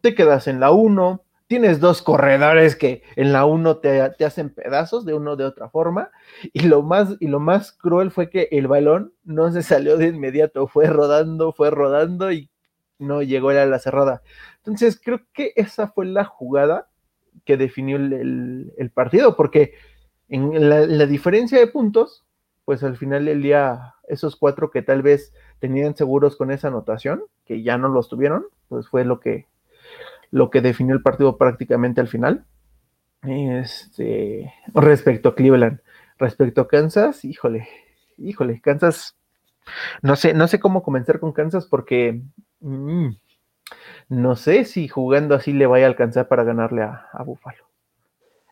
[0.00, 4.50] Te quedas en la 1, tienes dos corredores que en la 1 te, te, hacen
[4.50, 6.10] pedazos de uno de otra forma,
[6.52, 10.08] y lo, más, y lo más cruel fue que el balón no se salió de
[10.08, 12.50] inmediato, fue rodando, fue rodando y
[12.98, 14.22] no llegó a la cerrada.
[14.56, 16.88] Entonces, creo que esa fue la jugada
[17.44, 19.74] que definió el, partido, porque
[20.28, 22.25] en la, diferencia de puntos,
[22.66, 27.22] pues al final del día, esos cuatro que tal vez tenían seguros con esa anotación,
[27.46, 29.46] que ya no los tuvieron, pues fue lo que,
[30.30, 32.44] lo que definió el partido prácticamente al final.
[33.22, 35.80] Este, respecto a Cleveland,
[36.18, 37.66] respecto a Kansas, híjole,
[38.18, 39.16] híjole, Kansas,
[40.02, 42.20] no sé, no sé cómo comenzar con Kansas porque
[42.60, 43.08] mm,
[44.08, 47.64] no sé si jugando así le vaya a alcanzar para ganarle a, a Buffalo.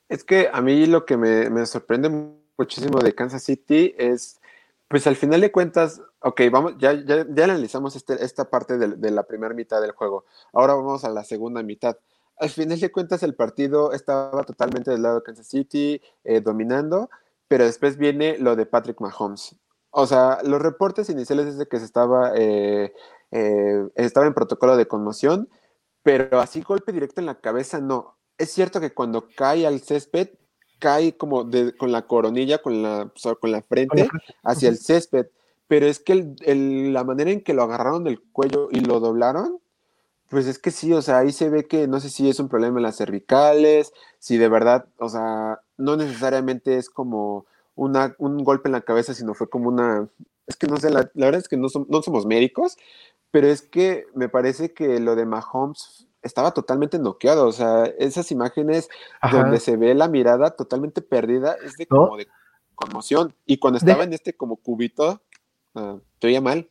[0.08, 2.08] Es que a mí lo que me, sorprende
[2.56, 4.40] muchísimo de Kansas City es,
[4.88, 9.10] pues al final de cuentas, ok, vamos, ya, ya, ya analizamos este, esta parte de,
[9.10, 10.24] la primera mitad del juego.
[10.52, 11.96] Ahora vamos a la segunda mitad.
[12.38, 17.10] Al final de cuentas, el partido estaba totalmente del lado de Kansas City, eh, dominando,
[17.48, 19.56] pero después viene lo de Patrick Mahomes.
[19.90, 22.92] O sea, los reportes iniciales desde que se estaba eh,
[23.30, 25.48] eh, estaba en protocolo de conmoción,
[26.02, 28.16] pero así golpe directo en la cabeza no.
[28.38, 30.30] Es cierto que cuando cae al césped,
[30.84, 34.06] cae como con la coronilla, con la, con la frente
[34.42, 35.28] hacia el césped,
[35.66, 39.60] pero es que la manera en que lo agarraron del cuello y lo doblaron,
[40.28, 42.50] pues es que sí, o sea, ahí se ve que no sé si es un
[42.50, 48.44] problema en las cervicales, si de verdad, o sea, no necesariamente es como una, un
[48.44, 50.06] golpe en la cabeza, sino fue como una,
[50.46, 52.76] es que no sé, la, verdad es que no, no somos médicos,
[53.30, 58.32] pero es que me parece que lo de Mahomes estaba totalmente noqueado, o sea, esas
[58.32, 58.88] imágenes
[59.30, 62.26] donde se ve la mirada totalmente perdida es de como de
[62.74, 63.34] conmoción.
[63.46, 65.22] Y cuando estaba en este como cubito,
[65.74, 66.68] uh, te oía mal.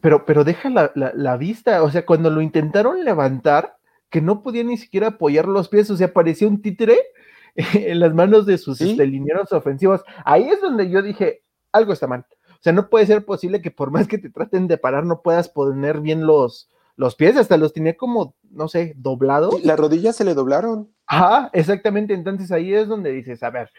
[0.00, 3.76] Pero, pero deja la, vista, o sea, cuando lo intentaron levantar,
[4.10, 6.98] que no podía ni siquiera apoyar los pies, o sea, parecía un títere
[7.54, 8.96] en las manos de sus ¿Sí?
[8.98, 10.02] Este, ofensivos.
[10.24, 11.42] Ahí es donde yo dije,
[11.72, 12.26] algo está mal.
[12.50, 15.22] O sea, no puede ser posible que por más que te traten de parar, no
[15.22, 19.64] puedas poner bien los, los pies, hasta los tenía como, no sé, doblados.
[19.64, 20.90] las rodillas se le doblaron.
[21.06, 22.14] Ajá, exactamente.
[22.14, 23.70] Entonces ahí es donde dices, a ver,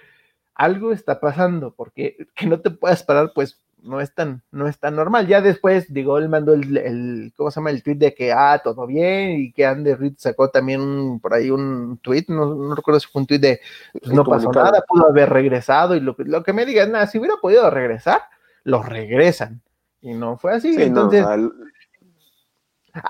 [0.54, 4.80] algo está pasando, porque que no te puedas parar, pues no es tan, no es
[4.80, 5.28] tan normal.
[5.28, 7.70] Ya después, digo, él mandó el, el, ¿cómo se llama?
[7.70, 11.52] El tweet de que, ah, todo bien, y que Andy Reid sacó también por ahí
[11.52, 13.60] un tweet, no, no recuerdo si fue un tweet de,
[13.94, 17.20] pues no pasó nada, pudo haber regresado, y lo, lo que me digan, nada, si
[17.20, 18.22] hubiera podido regresar,
[18.64, 19.62] los regresan.
[20.02, 20.76] Y no fue así.
[20.78, 21.26] Entonces,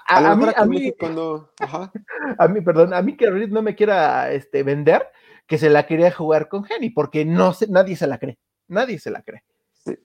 [0.08, 1.54] a, mí, a mí, cuando,
[2.38, 5.08] a mí, perdón, a mí que Reed no me quiera este, vender,
[5.48, 9.12] que se la quería jugar con Jenny, porque no nadie se la cree, nadie se
[9.12, 9.44] la cree.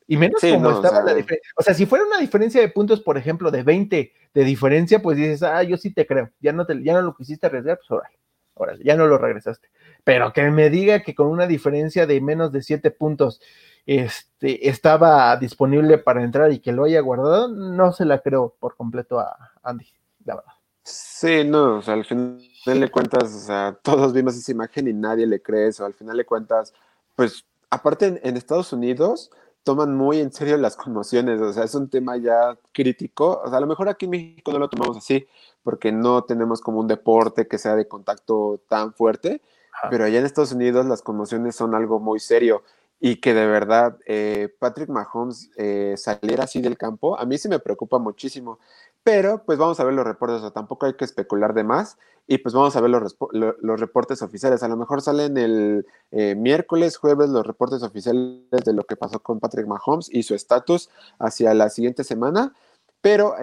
[0.07, 1.51] Y menos como estaba la diferencia.
[1.57, 5.17] O sea, si fuera una diferencia de puntos, por ejemplo, de 20 de diferencia, pues
[5.17, 7.91] dices, ah, yo sí te creo, ya no, te, ya no lo quisiste arriesgar, pues
[7.91, 8.19] órale,
[8.55, 9.69] órale, ya no lo regresaste.
[10.05, 13.41] Pero que me diga que con una diferencia de menos de 7 puntos
[13.87, 18.77] este, estaba disponible para entrar y que lo haya guardado, no se la creo por
[18.77, 19.87] completo a Andy,
[20.25, 20.53] la verdad.
[20.83, 24.93] Sí, no, o sea, al final de cuentas, o sea, todos vimos esa imagen y
[24.93, 25.85] nadie le cree eso.
[25.85, 26.73] Al final de cuentas,
[27.15, 29.31] pues, aparte en, Estados Unidos,
[29.63, 33.43] toman muy en serio las conmociones, o sea, es un tema ya crítico.
[33.45, 35.27] O sea, a lo mejor aquí en México no lo tomamos así,
[35.63, 39.43] porque no tenemos como un deporte que sea de contacto tan fuerte,
[39.89, 42.63] pero allá en Estados Unidos las conmociones son algo muy serio
[43.01, 47.49] y que de verdad eh, Patrick Mahomes eh, saliera así del campo, a mí sí
[47.49, 48.59] me preocupa muchísimo.
[49.03, 52.37] Pero pues vamos a ver los reportes, o tampoco hay que especular de más y
[52.37, 54.63] pues vamos a ver los, los reportes oficiales.
[54.63, 59.21] A lo mejor salen el eh, miércoles, jueves los reportes oficiales de lo que pasó
[59.21, 62.53] con Patrick Mahomes y su estatus hacia la siguiente semana.
[63.01, 63.35] Pero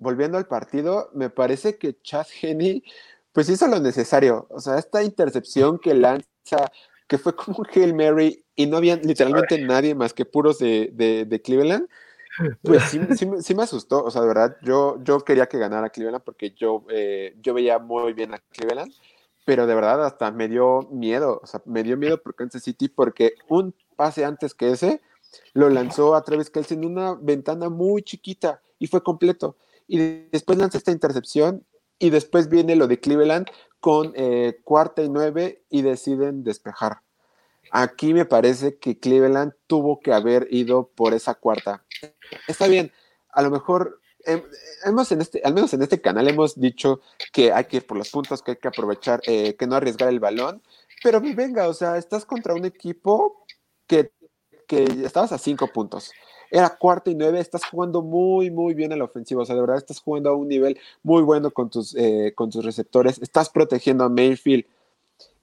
[0.00, 2.82] volviendo al partido, me parece que Chad Henney
[3.34, 4.46] pues hizo lo necesario.
[4.48, 6.70] O sea, esta intercepción que lanza,
[7.08, 11.42] que fue como un Hail Mary y no había literalmente nadie más que puros de,
[11.44, 11.88] Cleveland,
[12.62, 12.82] pues
[13.42, 14.04] sí, me asustó.
[14.04, 17.80] O sea, de verdad, yo, yo quería que ganara Cleveland porque yo, eh, yo veía
[17.80, 18.92] muy bien a Cleveland,
[19.44, 21.40] pero de verdad hasta me dio miedo.
[21.42, 25.02] O sea, me dio miedo por Kansas City porque un pase antes que ese
[25.54, 29.56] lo lanzó a Travis Kelsey en una ventana muy chiquita y fue completo.
[29.88, 29.98] Y
[30.30, 31.64] después lanza esta intercepción
[32.04, 33.46] y después viene lo de Cleveland
[33.80, 36.98] con eh, cuarta y nueve y deciden despejar.
[37.70, 41.82] Aquí me parece que Cleveland tuvo que haber ido por esa cuarta.
[42.46, 42.92] Está bien,
[43.30, 44.42] a lo mejor em,
[44.84, 47.00] hemos en este, al menos en este canal hemos dicho
[47.32, 50.10] que hay que ir por los puntos, que hay que aprovechar, eh, que no arriesgar
[50.10, 50.62] el balón,
[51.02, 53.46] pero venga, o sea, estás contra un equipo
[53.86, 54.12] que,
[54.68, 56.12] que estabas a cinco puntos
[56.54, 59.60] era cuarta y nueve, estás jugando muy, muy bien en la ofensiva, o sea, de
[59.60, 63.50] verdad estás jugando a un nivel muy bueno con tus, eh, con tus receptores, estás
[63.50, 64.64] protegiendo a Mayfield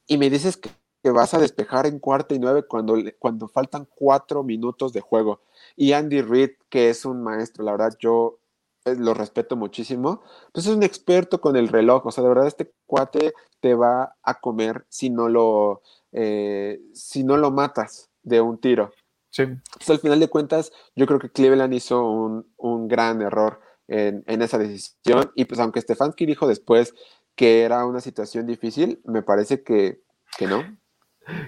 [0.08, 0.72] y me dices que,
[1.12, 5.42] vas a despejar en cuarta y nueve cuando, cuando faltan cuatro minutos de juego.
[5.76, 8.38] Y Andy Reid, que es un maestro, la verdad, yo
[8.86, 10.22] eh, lo respeto muchísimo,
[10.54, 14.16] pues es un experto con el reloj, o sea, de verdad este cuate te va
[14.24, 15.82] a comer si no lo,
[16.12, 18.92] eh, si no lo matas de un tiro.
[19.32, 19.44] Sí.
[19.44, 25.32] al final de cuentas, yo creo que Cleveland hizo un, gran error en, esa decisión.
[25.36, 26.94] Y pues aunque Stefanski dijo después
[27.36, 30.02] que era una situación difícil, me parece que,
[30.42, 30.78] no.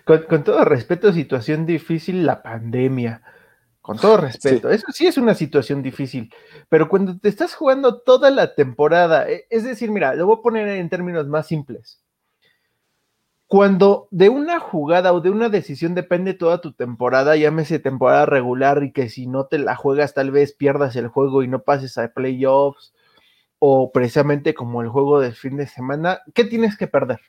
[0.06, 3.22] Con, todo respeto, situación difícil, la pandemia.
[3.82, 6.34] Con todo respeto, eso sí es una situación difícil,
[6.70, 10.42] pero cuando te estás jugando toda la temporada, e, es decir, mira, lo voy a
[10.42, 12.02] poner en términos más simples.
[13.54, 18.82] Cuando de una jugada o de una decisión depende toda tu temporada, llámese temporada regular
[18.82, 22.00] y que si no te la juegas tal vez pierdas el juego y no pases
[22.00, 22.96] a playoffs
[23.60, 27.20] o precisamente como el juego del fin de semana, ¿qué tienes que perder?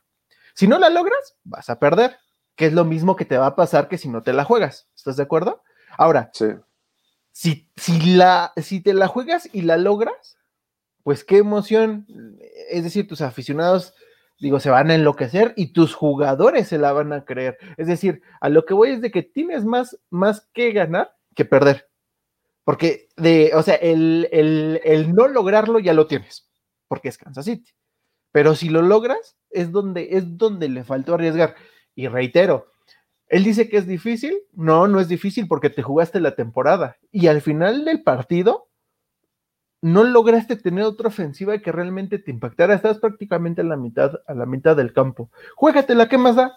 [0.55, 2.17] Si no la logras, vas a perder,
[2.57, 4.89] que es lo mismo que te va a pasar que si no te la juegas.
[4.97, 5.63] ¿Estás de acuerdo?
[5.99, 6.31] Ahora,
[7.33, 10.39] si, si, la, si te la juegas y la logras,
[11.03, 12.07] pues qué emoción.
[12.71, 13.93] Es decir, tus aficionados
[14.39, 17.59] digo, se van a enloquecer y tus jugadores se la van a creer.
[17.77, 21.45] Es decir, a lo que voy es de que tienes más, más que ganar que
[21.45, 21.89] perder.
[22.65, 26.49] Porque de, o sea, el, el, no lograrlo ya lo tienes,
[26.89, 27.73] porque es Kansas City.
[28.33, 31.55] Pero si lo logras, es donde, es donde le faltó arriesgar.
[31.95, 32.67] Y reitero,
[33.29, 34.39] él dice que es difícil.
[34.53, 36.97] No, no es difícil porque te jugaste la temporada.
[37.13, 38.69] Y al final del partido,
[39.85, 42.73] no lograste tener otra ofensiva que realmente te impactara.
[42.73, 45.31] Estás prácticamente a la mitad, a la mitad del campo.
[45.57, 46.57] Juégatela, ¿qué más da?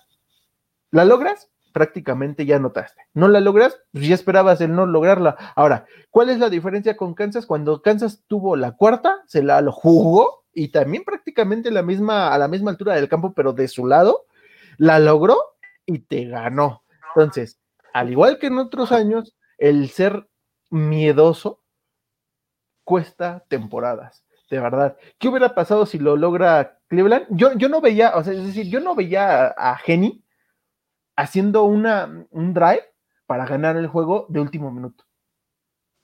[0.91, 1.49] ¿La logras?
[1.73, 3.01] Prácticamente ya notaste.
[3.13, 3.81] ¿No la logras?
[3.91, 5.35] Pues ya esperabas el no lograrla.
[5.57, 7.45] Ahora, ¿cuál es la diferencia con Kansas?
[7.45, 12.37] Cuando Kansas tuvo la cuarta, se la lo jugó y también prácticamente la misma, a
[12.37, 14.25] la misma altura del campo, pero de su lado,
[14.77, 15.35] la logró
[15.85, 16.83] y te ganó.
[17.13, 17.59] Entonces,
[17.91, 20.29] al igual que en otros años, el ser
[20.69, 21.61] miedoso
[22.87, 24.95] cuesta temporadas, de verdad.
[25.19, 27.25] ¿Qué hubiera pasado si lo logra Cleveland?
[27.31, 29.77] Yo, yo no veía, o sea, es decir, yo no veía a, a
[31.17, 32.85] haciendo una, un drive
[33.25, 35.03] para ganar el juego de último minuto.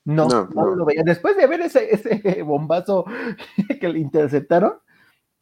[0.04, 1.02] No, no, lo veía.
[1.02, 3.06] Después de ver ese, ese bombazo
[3.80, 4.74] que le interceptaron,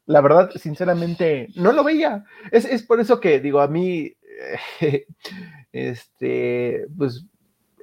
[0.06, 2.24] la verdad, sinceramente, no lo veía.
[2.52, 4.14] Es, es por eso que digo, a mí,
[5.72, 7.26] este, pues,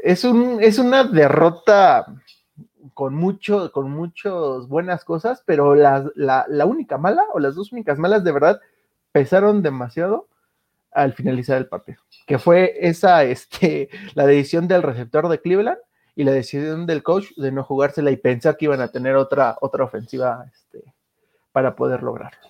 [0.01, 2.05] es, un, es una derrota
[2.99, 7.97] con mucho, con muchas buenas cosas, pero la, la, única mala o las dos únicas
[7.97, 8.59] malas de verdad
[9.13, 10.27] pesaron demasiado
[10.91, 15.77] al finalizar el partido, que fue esa, este, la decisión del receptor de Cleveland
[16.13, 19.55] y la decisión del coach de no jugársela y pensar que iban a tener otra,
[19.61, 20.93] otra ofensiva este,
[21.53, 22.49] para poder lograrlo.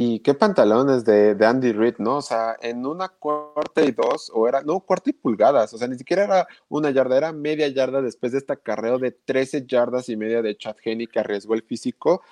[0.00, 2.18] Y qué pantalones de, Andy Reid, ¿no?
[2.18, 5.88] O sea, en una cuarta y dos, o era, no, cuarta y pulgadas, o sea,
[5.88, 10.08] ni siquiera era una yarda, era media yarda después de esta carrera de 13 yardas
[10.08, 12.22] y media de Chad Henney que arriesgó el físico,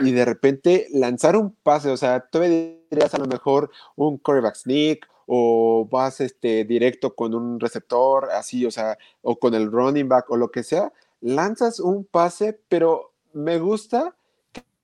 [0.00, 4.54] y de repente lanzar un pase, o sea, tú dirías a lo mejor un quarterback
[4.54, 10.08] sneak, o vas este, directo con un receptor, así, o sea, o con el running
[10.08, 14.14] back, o lo que sea, lanzas un pase, pero me gusta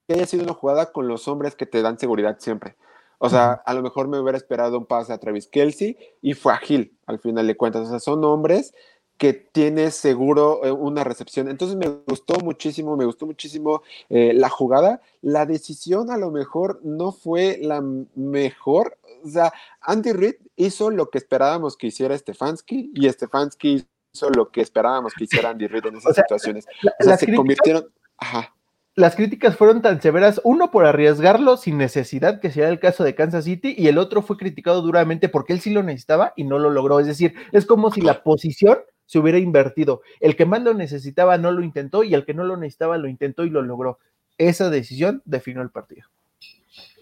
[0.06, 2.76] que haya sido una jugada con los hombres que te dan seguridad siempre.
[3.18, 6.52] O sea, a lo mejor me hubiera esperado un pase a Travis Kelsey y fue
[6.52, 7.86] ágil al final de cuentas.
[7.86, 8.74] O sea, son hombres
[9.16, 11.48] que tiene seguro eh, una recepción.
[11.48, 15.00] Entonces me gustó muchísimo, me gustó muchísimo eh, la jugada.
[15.22, 17.82] La decisión a lo mejor no fue la
[18.14, 18.98] mejor.
[19.24, 24.50] O sea, Andy Reid hizo lo que esperábamos que hiciera Stefanski y Stefanski hizo lo
[24.50, 26.66] que esperábamos que hiciera Andy Reid en esas situaciones.
[27.00, 27.88] o sea, se convirtieron...
[28.18, 28.54] Ajá
[28.96, 33.16] las críticas fueron tan severas, uno por arriesgarlo sin necesidad, que sería el caso de
[33.16, 36.58] Kansas City, y el otro fue criticado duramente porque él sí lo necesitaba y no
[36.60, 37.00] lo logró.
[37.00, 40.02] Es decir, es como si la posición se hubiera invertido.
[40.20, 43.08] El que más lo necesitaba no lo intentó y el que no lo necesitaba lo
[43.08, 43.98] intentó y lo logró.
[44.38, 46.08] Esa decisión definió el partido.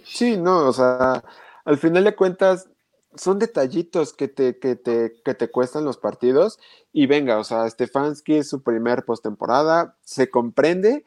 [0.04, 1.22] Sí, no, o sea,
[1.64, 2.68] al final de cuentas
[3.14, 6.58] son detallitos que te, que te, que te cuestan los partidos
[6.92, 11.04] y venga, o sea, Stefanski es su primer postemporada, se comprende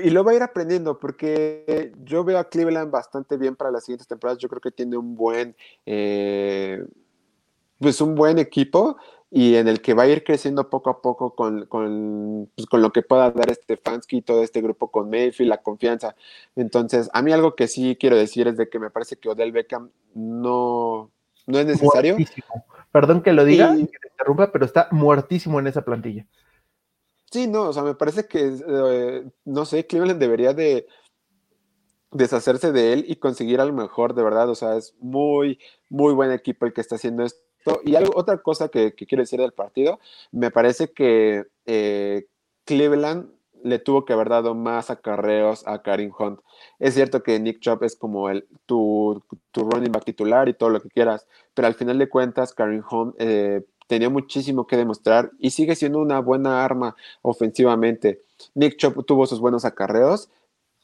[0.00, 3.84] y lo va a ir aprendiendo porque yo veo a Cleveland bastante bien para las
[3.84, 4.38] siguientes temporadas.
[4.38, 6.84] Yo creo que tiene un buen, eh,
[7.78, 8.96] pues un buen equipo
[9.30, 12.82] y en el que va a ir creciendo poco a poco con, con, pues con
[12.82, 16.16] lo que pueda dar este Fansky y todo este grupo con Mayfield, la confianza.
[16.56, 19.52] Entonces, a mí algo que sí quiero decir es de que me parece que Odell
[19.52, 21.10] Beckham no,
[21.46, 22.16] no es necesario.
[22.90, 26.26] Perdón que lo diga, que te interrumpa, pero está muertísimo en esa plantilla.
[27.30, 30.86] Sí, no, o sea, me parece que, eh, no sé, Cleveland debería de
[32.10, 36.32] deshacerse de él y conseguir algo mejor, de verdad, o sea, es muy, muy buen
[36.32, 37.40] equipo el que está haciendo esto.
[37.84, 40.00] Y algo, otra cosa que, quiero decir del partido,
[40.32, 42.26] me parece que eh,
[42.64, 43.30] Cleveland
[43.62, 46.40] le tuvo que haber dado más acarreos a Karim Hunt.
[46.78, 49.22] Es cierto que Nick Chubb es como el, tu,
[49.52, 52.82] tu running back titular y todo lo que quieras, pero al final de cuentas, Karim
[52.90, 58.22] Hunt eh, tenía muchísimo que demostrar y sigue siendo una buena arma ofensivamente.
[58.54, 60.30] Nick Chop tuvo sus buenos acarreos,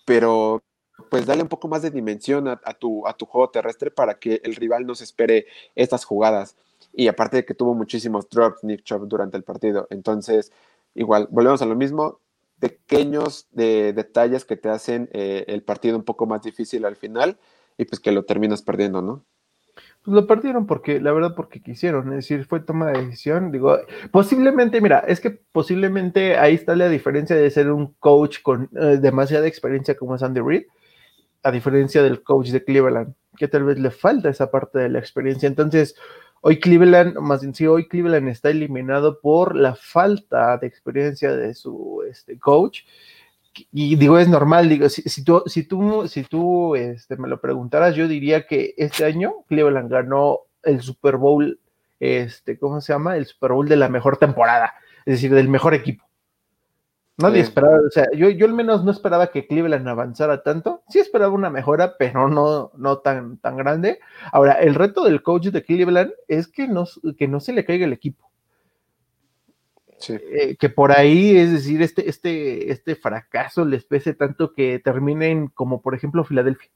[0.04, 0.60] pero
[1.08, 4.40] pues dale un poco más de dimensión a, tu, a tu juego terrestre para que
[4.42, 5.46] el rival no se espere
[5.76, 6.56] estas jugadas.
[6.92, 9.86] Y aparte de que tuvo muchísimos drops Nick Chop durante el partido.
[9.90, 10.50] Entonces,
[10.96, 12.18] igual, volvemos a lo mismo,
[12.58, 17.38] pequeños de, detalles que te hacen eh, el partido un poco más difícil al final
[17.78, 19.24] y pues que lo terminas perdiendo, ¿no?
[20.06, 23.76] Pues lo perdieron porque, la verdad, porque quisieron, es decir, fue toma de decisión, digo,
[24.12, 28.98] posiblemente, mira, es que posiblemente ahí está la diferencia de ser un coach con eh,
[29.00, 30.62] demasiada experiencia como es Andy Reid,
[31.42, 35.00] a diferencia del coach de Cleveland, que tal vez le falta esa parte de la
[35.00, 35.48] experiencia.
[35.48, 35.96] Entonces,
[36.40, 41.52] hoy Cleveland, más bien sí, hoy Cleveland está eliminado por la falta de experiencia de
[41.52, 42.82] su este, coach
[43.72, 47.40] y digo, es normal, digo, si, si tú, si tú, si tú este, me lo
[47.40, 51.60] preguntaras, yo diría que este año Cleveland ganó el Super Bowl,
[52.00, 53.16] este, ¿cómo se llama?
[53.16, 56.06] El Super Bowl de la mejor temporada, es decir, del mejor equipo.
[57.18, 60.82] Nadie esperaba, o sea, yo, yo al menos no esperaba que Cleveland avanzara tanto.
[60.90, 64.00] Sí esperaba una mejora, pero no, no tan, tan grande.
[64.32, 66.84] Ahora, el reto del coach de Cleveland es que no,
[67.16, 68.25] que no se le caiga el equipo.
[70.08, 75.48] Eh, que por ahí, es decir, este, este, este fracaso les pese tanto que terminen
[75.48, 76.70] como por ejemplo Filadelfia.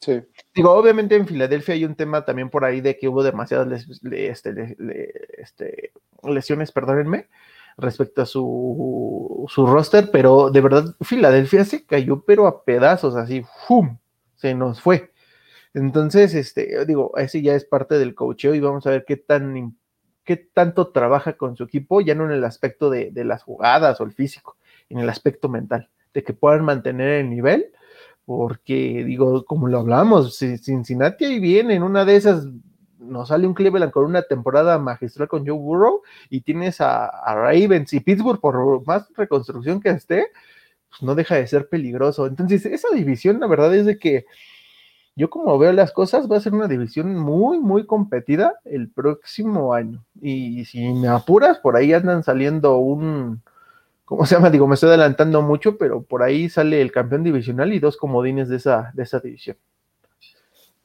[0.00, 0.22] Sí.
[0.54, 4.80] Digo, obviamente en Filadelfia hay un tema también por ahí de que hubo demasiadas este,
[5.38, 7.28] este, lesiones, perdónenme,
[7.76, 13.44] respecto a su, su, roster, pero de verdad Filadelfia se cayó, pero a pedazos, así,
[13.66, 13.98] ¡fum!
[14.36, 15.12] Se nos fue.
[15.74, 19.76] Entonces, este, digo, ese ya es parte del coacheo y vamos a ver qué tan
[20.30, 24.04] qué tanto trabaja con su equipo, ya no en el aspecto de, las jugadas o
[24.04, 24.56] el físico,
[24.88, 27.72] en el aspecto mental, de que puedan mantener el nivel,
[28.24, 32.46] porque digo, como lo hablamos, Cincinnati ahí viene, en una de esas
[33.00, 37.34] nos sale un Cleveland con una temporada magistral con Joe Burrow y tienes a, a
[37.34, 40.28] Ravens y Pittsburgh, por más reconstrucción que esté,
[40.90, 42.28] pues no deja de ser peligroso.
[42.28, 44.26] Entonces, esa división, la verdad es de que
[45.16, 49.74] yo como veo las cosas, va a ser una división muy, muy competida el próximo
[49.74, 50.04] año.
[50.20, 53.42] Y si me apuras, por ahí andan saliendo un,
[54.04, 54.50] ¿cómo se llama?
[54.50, 58.48] Digo, me estoy adelantando mucho, pero por ahí sale el campeón divisional y dos comodines
[58.48, 59.56] de esa, de esa división.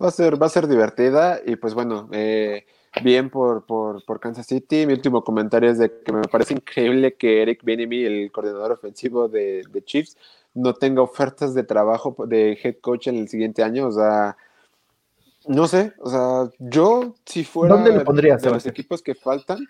[0.02, 2.66] Va a ser, va a ser divertida y pues bueno, eh,
[3.02, 4.86] bien por, por, por, Kansas City.
[4.86, 9.30] Mi último comentario es de que me parece increíble que Eric Benemy, el coordinador ofensivo
[9.30, 10.18] de, de Chiefs,
[10.56, 13.88] no tenga ofertas de trabajo de head coach en el siguiente año.
[13.88, 14.36] O sea,
[15.48, 19.68] no sé, o sea, yo si fuera ¿Dónde pondrías, de los equipos que faltan,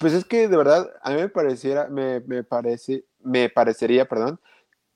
[0.00, 4.38] pues es que de verdad a mí me pareciera, me, me parece, me parecería, perdón,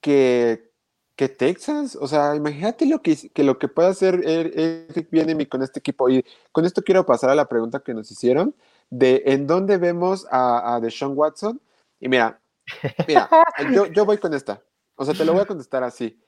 [0.01, 0.71] que,
[1.17, 5.63] que Texas, o sea, imagínate lo que, que lo que puede hacer Eric Bienemy con
[5.63, 6.11] este equipo.
[6.11, 8.55] Y con esto quiero pasar a la pregunta que nos hicieron
[8.91, 11.61] de en dónde vemos a, a Deshaun Watson.
[12.01, 12.41] Y mira,
[13.07, 13.31] mira,
[13.73, 14.61] yo, yo voy con esta.
[14.97, 16.19] O sea, te lo voy a contestar así.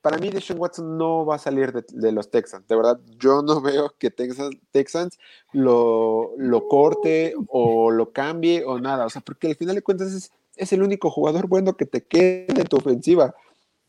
[0.00, 2.66] para mí Deshaun Watson no va a salir de, los Texans.
[2.66, 5.18] De verdad, yo no veo que Texans, Texans
[5.52, 9.06] lo, lo, corte o lo cambie o nada.
[9.06, 12.04] O sea, porque al final de cuentas es, es el único jugador bueno que te
[12.04, 13.34] queda en tu ofensiva.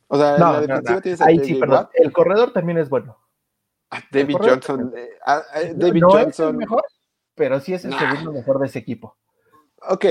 [0.07, 1.89] O sea, la defensiva tienes Ahí sí, perdón.
[1.93, 3.17] El corredor también es bueno.
[3.89, 4.93] Ah, David Johnson.
[4.95, 6.29] Eh, ah, eh, David no Johnson.
[6.29, 6.83] Es el mejor,
[7.35, 9.17] pero sí es el segundo mejor de ese equipo.
[9.89, 10.05] Ok,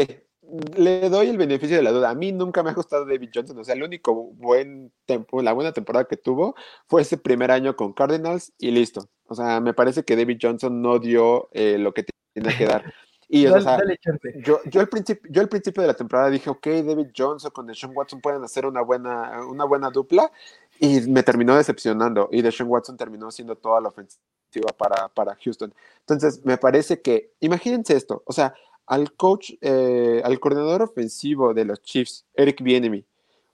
[0.77, 2.11] le doy el beneficio de la duda.
[2.11, 3.59] A mí nunca me ha gustado David Johnson.
[3.59, 6.55] O sea, el único buen tiempo, la buena temporada que tuvo
[6.87, 9.09] fue ese primer año con Cardinals y listo.
[9.27, 12.93] O sea, me parece que David Johnson no dio eh, lo que tenía que dar.
[13.29, 13.79] Y o sea,
[14.45, 17.67] yo, yo, al principio, yo al principio de la temporada dije, ok, David Johnson con
[17.67, 20.31] Deshaun Watson pueden hacer una buena, una buena dupla.
[20.79, 22.29] Y me terminó decepcionando.
[22.31, 25.73] Y Deshaun Watson terminó siendo toda la ofensiva para, para Houston.
[26.01, 28.55] Entonces, me parece que, imagínense esto, o sea,
[28.87, 33.05] al coach, eh, al coordinador ofensivo de los Chiefs, Eric Bienemy,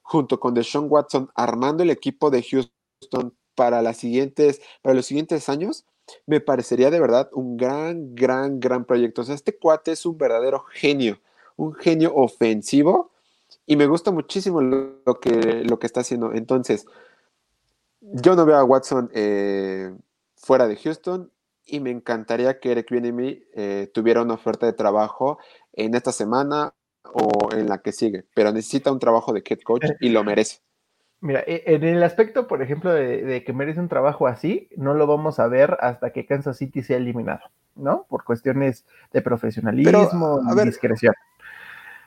[0.01, 5.85] junto con Deshaun Watson, armando el equipo de Houston para, los siguientes años,
[6.25, 9.21] me parecería de verdad un gran, gran, gran proyecto.
[9.21, 11.19] O sea, este cuate es un verdadero genio,
[11.55, 13.11] un genio ofensivo
[13.65, 16.33] y me gusta muchísimo lo, que, lo que está haciendo.
[16.33, 16.85] Entonces,
[18.01, 19.93] yo no veo a Watson eh,
[20.35, 21.31] fuera de Houston
[21.69, 25.39] y me encantaría que Eric Bienemy eh, tuviera una oferta de trabajo
[25.73, 26.73] en esta semana
[27.13, 30.59] o en la que sigue, pero necesita un trabajo de head coach y lo merece.
[31.21, 35.05] Mira, e, en el aspecto, por ejemplo, de, que merece un trabajo así, no lo
[35.05, 37.41] vamos a ver hasta que Kansas City sea eliminado,
[37.75, 38.05] ¿no?
[38.07, 41.13] Por cuestiones de profesionalismo y discreción.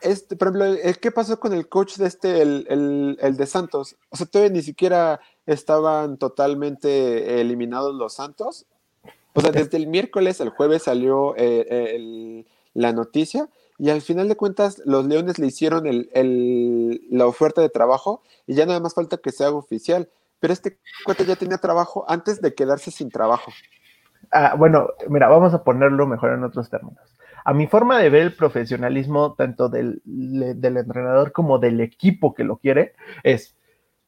[0.01, 3.95] Este, por ejemplo, ¿qué pasó con el coach de este, el, el de Santos?
[4.09, 8.65] O sea, todavía ni siquiera estaban totalmente eliminados los Santos
[9.33, 14.35] o sea, desde el miércoles al jueves salió eh, la noticia y al final de
[14.35, 15.83] cuentas los Leones le hicieron
[17.09, 20.09] la oferta de trabajo y ya nada más falta que se haga oficial.
[20.39, 23.51] Pero este cuate ya tenía trabajo antes de quedarse sin trabajo.
[24.31, 27.03] Ah, bueno, mira, vamos a ponerlo mejor en otros términos.
[27.45, 32.43] A mi forma de ver el profesionalismo tanto del, del entrenador como del equipo que
[32.43, 33.55] lo quiere es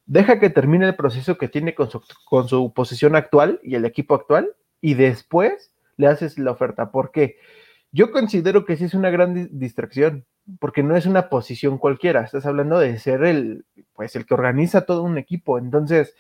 [0.06, 3.86] deja que termine el proceso que tiene con su, con su posición actual y el
[3.86, 6.92] equipo actual y después le haces la oferta.
[6.92, 7.38] ¿Por qué?
[7.92, 10.26] Yo considero que sí es una gran distracción,
[10.60, 14.86] porque no es una posición cualquiera, estás hablando de ser el, pues el que organiza
[14.86, 15.58] todo un equipo.
[15.58, 16.16] Entonces,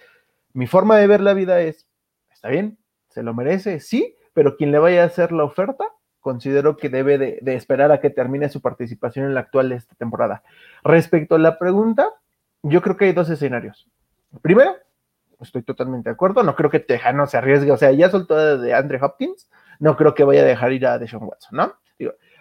[0.54, 1.88] mi forma de ver la vida es,
[2.32, 2.78] está bien,
[3.10, 5.86] se lo merece, sí, pero quien le vaya a hacer la oferta,
[6.22, 10.44] considero que debe de, esperar a que termine su participación en la actual esta temporada.
[10.84, 12.10] Respecto a la pregunta,
[12.64, 13.88] yo creo que hay dos escenarios.
[14.42, 14.76] Primero,
[15.40, 16.44] estoy totalmente de acuerdo.
[16.44, 17.72] No creo que Tejano se arriesgue.
[17.72, 19.50] O sea, ya soltó de Andre Hopkins.
[19.80, 21.74] No creo que vaya a dejar ir a Deshaun Watson, ¿no?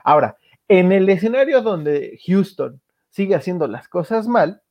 [0.04, 0.36] Ahora,
[0.68, 2.80] en el escenario donde Houston
[3.10, 4.62] sigue haciendo las cosas mal,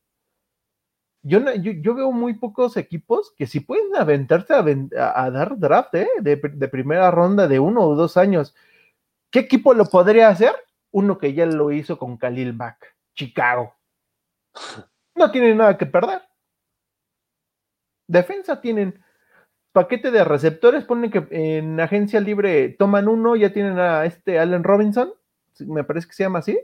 [1.22, 6.08] yo, yo, veo muy pocos equipos que si pueden aventarse a, dar draft ¿eh?
[6.20, 8.54] de, de, primera ronda de uno o dos años.
[9.30, 10.52] ¿Qué equipo lo podría hacer?
[10.90, 13.74] Uno que ya lo hizo con Khalil Mack, Chicago.
[15.14, 16.22] No tiene nada que perder.
[18.14, 18.98] Defensa tienen
[19.72, 24.62] paquete de receptores, ponen que en agencia libre toman uno, ya tienen a este Allen
[24.62, 25.12] Robinson,
[25.66, 26.58] me parece que se llama así.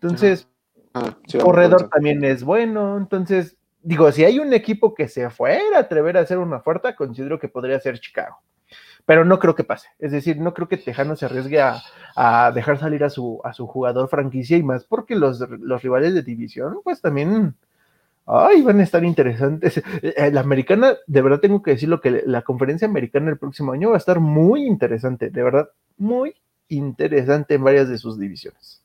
[0.00, 0.48] Entonces,
[0.92, 2.96] ah, corredor también es bueno.
[2.96, 6.96] Entonces, digo, si hay un equipo que se fuera a atrever a hacer una oferta,
[6.96, 8.38] considero que podría ser Chicago.
[9.06, 9.88] Pero no creo que pase.
[10.00, 13.66] Es decir, no creo que Tejano se arriesgue a, dejar salir a su, a su
[13.68, 17.54] jugador franquicia y más porque los, los rivales de división, pues también
[18.26, 19.82] Ay, van a estar interesantes.
[20.02, 23.90] Eh, la americana, de verdad tengo que decirlo que la conferencia americana el próximo año
[23.90, 26.34] va a estar muy interesante, de verdad, muy
[26.68, 28.82] interesante en varias de sus divisiones.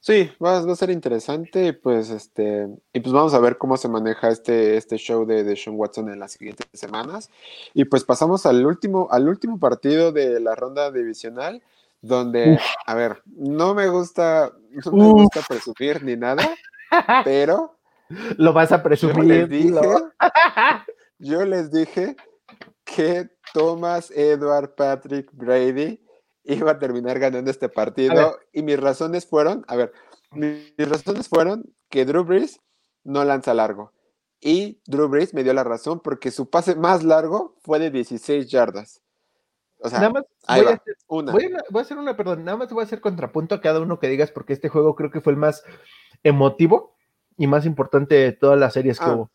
[0.00, 4.28] Sí, va, a ser interesante, pues este, y pues vamos a ver cómo se maneja
[4.28, 7.30] este, este show de, de Sean Watson en las siguientes semanas.
[7.74, 11.62] Y pues pasamos al último, al último partido de la ronda divisional,
[12.00, 14.52] donde, a ver, no me gusta,
[14.86, 16.48] no me gusta presumir ni nada,
[17.24, 17.77] pero
[18.36, 19.48] Lo vas a presumir.
[21.18, 22.16] Yo les dije,
[22.96, 26.00] que Thomas Edward Patrick Brady
[26.44, 29.92] iba a terminar ganando este partido y mis razones fueron, a ver,
[30.32, 32.60] mis razones fueron que Drew Brees
[33.04, 33.92] no lanza largo
[34.40, 38.48] y Drew Brees me dio la razón porque su pase más largo fue de 16
[38.48, 39.02] yardas.
[39.80, 41.30] O sea, voy, a hacer, una.
[41.30, 44.08] Voy, a, hacer una, perdón, nada más voy a hacer contrapunto a cada uno que
[44.08, 45.62] digas porque este juego creo que fue el más
[46.24, 46.97] emotivo
[47.38, 49.30] y más importante de todas las series que ah, hubo.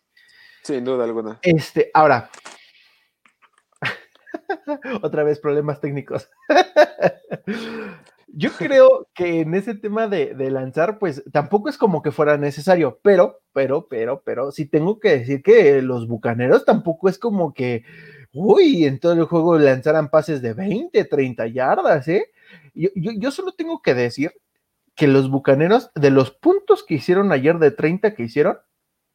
[0.61, 1.39] Sin duda alguna.
[1.41, 2.29] Este, ahora.
[5.01, 6.29] Otra vez problemas técnicos.
[8.35, 12.99] Yo creo que en ese tema de, lanzar, pues tampoco es como que fuera necesario,
[13.03, 17.83] pero, pero, pero, pero, sí tengo que decir que los bucaneros tampoco es como que,
[18.33, 22.31] uy, en todo el juego lanzaran pases de 20, 30 yardas, ¿eh?
[22.73, 24.31] Yo, yo, solo tengo que decir
[24.95, 28.57] que los bucaneros, de los puntos que hicieron ayer de 30 que hicieron,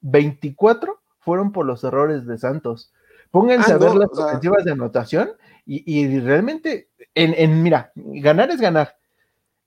[0.01, 2.93] 24 fueron por los errores de Santos.
[3.31, 5.31] Pónganse ah, a ver las ofensivas de anotación
[5.67, 8.97] y, realmente, en, mira, ganar es ganar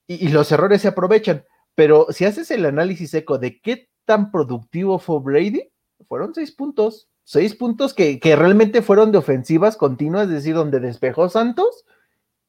[0.07, 1.45] y, los errores se aprovechan,
[1.75, 5.69] pero si haces el análisis eco de qué tan productivo fue Brady,
[6.07, 10.79] fueron seis puntos, seis puntos que, que realmente fueron de ofensivas continuas, es decir, donde
[10.79, 11.85] despejó Santos,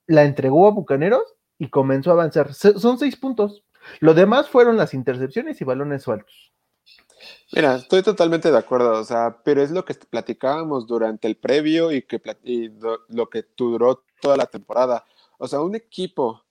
[0.06, 1.22] la entregó a Bucaneros
[1.62, 2.52] y comenzó a avanzar.
[2.54, 3.62] son seis puntos.
[4.00, 6.52] Lo demás fueron las intercepciones y balones sueltos.
[7.52, 11.92] Mira, estoy totalmente de acuerdo, o sea, pero es lo que platicábamos durante el previo
[11.92, 12.20] y, que,
[13.10, 15.04] lo que duró toda la temporada.
[15.38, 16.42] O sea, un equipo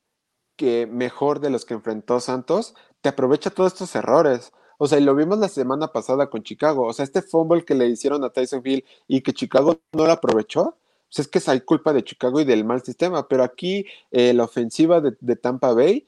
[0.55, 4.53] que mejor de los que enfrentó Santos te aprovecha todos estos errores.
[4.77, 6.87] O sea, y lo vimos la semana pasada con Chicago.
[6.87, 10.11] O sea, este fumble que le hicieron a Tyson Hill y que Chicago no lo
[10.13, 10.77] aprovechó,
[11.11, 13.27] pues es que es hay culpa de Chicago y del mal sistema.
[13.27, 16.07] Pero aquí eh, la ofensiva de Tampa Bay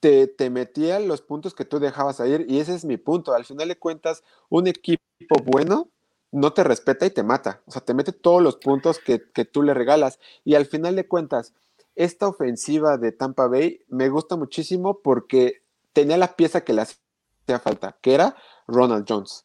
[0.00, 3.32] te, te metía los puntos que tú dejabas ayer y ese es mi punto.
[3.32, 5.02] Al final de cuentas, un equipo
[5.46, 5.88] bueno
[6.32, 7.62] no te respeta y te mata.
[7.66, 10.18] O sea, te mete todos los puntos que, que tú le regalas.
[10.44, 11.54] Y al final de cuentas,
[11.94, 17.58] esta ofensiva de Tampa Bay me gusta muchísimo porque tenía la pieza que le hacía
[17.62, 18.36] falta, que era
[18.66, 19.44] Ronald Jones.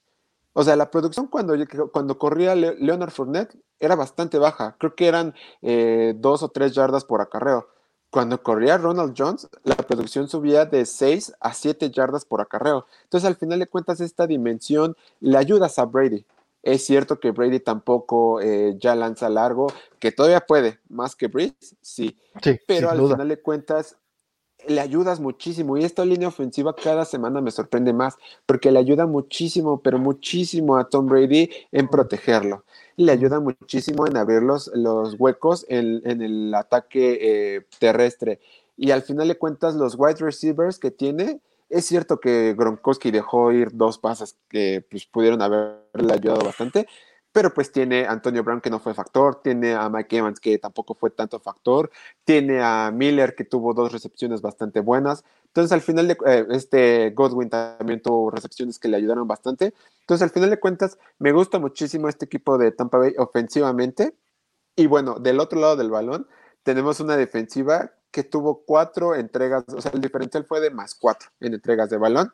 [0.57, 1.53] O sea, la producción cuando,
[1.91, 4.77] cuando corría Leonard Fournette era bastante baja.
[4.79, 7.67] Creo que eran eh, dos o tres yardas por acarreo.
[8.09, 12.85] Cuando corría Ronald Jones, la producción subía de 6 a 7 yardas por acarreo.
[13.03, 16.25] Entonces, al final de cuentas, esta dimensión le ayudas a Brady.
[16.63, 19.67] Es cierto que Brady tampoco eh, ya lanza largo,
[19.99, 22.17] que todavía puede, más que Breeze, sí.
[22.41, 23.97] sí pero al final de cuentas,
[24.67, 25.77] le ayudas muchísimo.
[25.77, 30.77] Y esta línea ofensiva cada semana me sorprende más, porque le ayuda muchísimo, pero muchísimo
[30.77, 32.63] a Tom Brady en protegerlo
[32.97, 34.69] le ayuda muchísimo en abrir los,
[35.19, 38.39] huecos en, el ataque eh, terrestre.
[38.77, 43.51] Y al final de cuentas, los wide receivers que tiene, es cierto que Gronkowski dejó
[43.51, 46.87] ir dos pases que pues, pudieron haberle ayudado bastante,
[47.35, 50.57] pero pues tiene a Antonio Brown que no fue factor, tiene a Mike Evans que
[50.57, 51.91] tampoco fue tanto factor,
[52.23, 55.25] tiene a Miller que tuvo dos recepciones bastante buenas.
[55.47, 59.73] Entonces al final de eh, este Godwin también tuvo recepciones que le ayudaron bastante.
[59.99, 64.15] Entonces al final de cuentas me gusta muchísimo este equipo de Tampa Bay ofensivamente.
[64.77, 66.29] Y bueno, del otro lado del balón
[66.63, 71.27] tenemos una defensiva que tuvo cuatro entregas, o sea, el diferencial fue de más cuatro
[71.41, 72.31] en entregas de balón.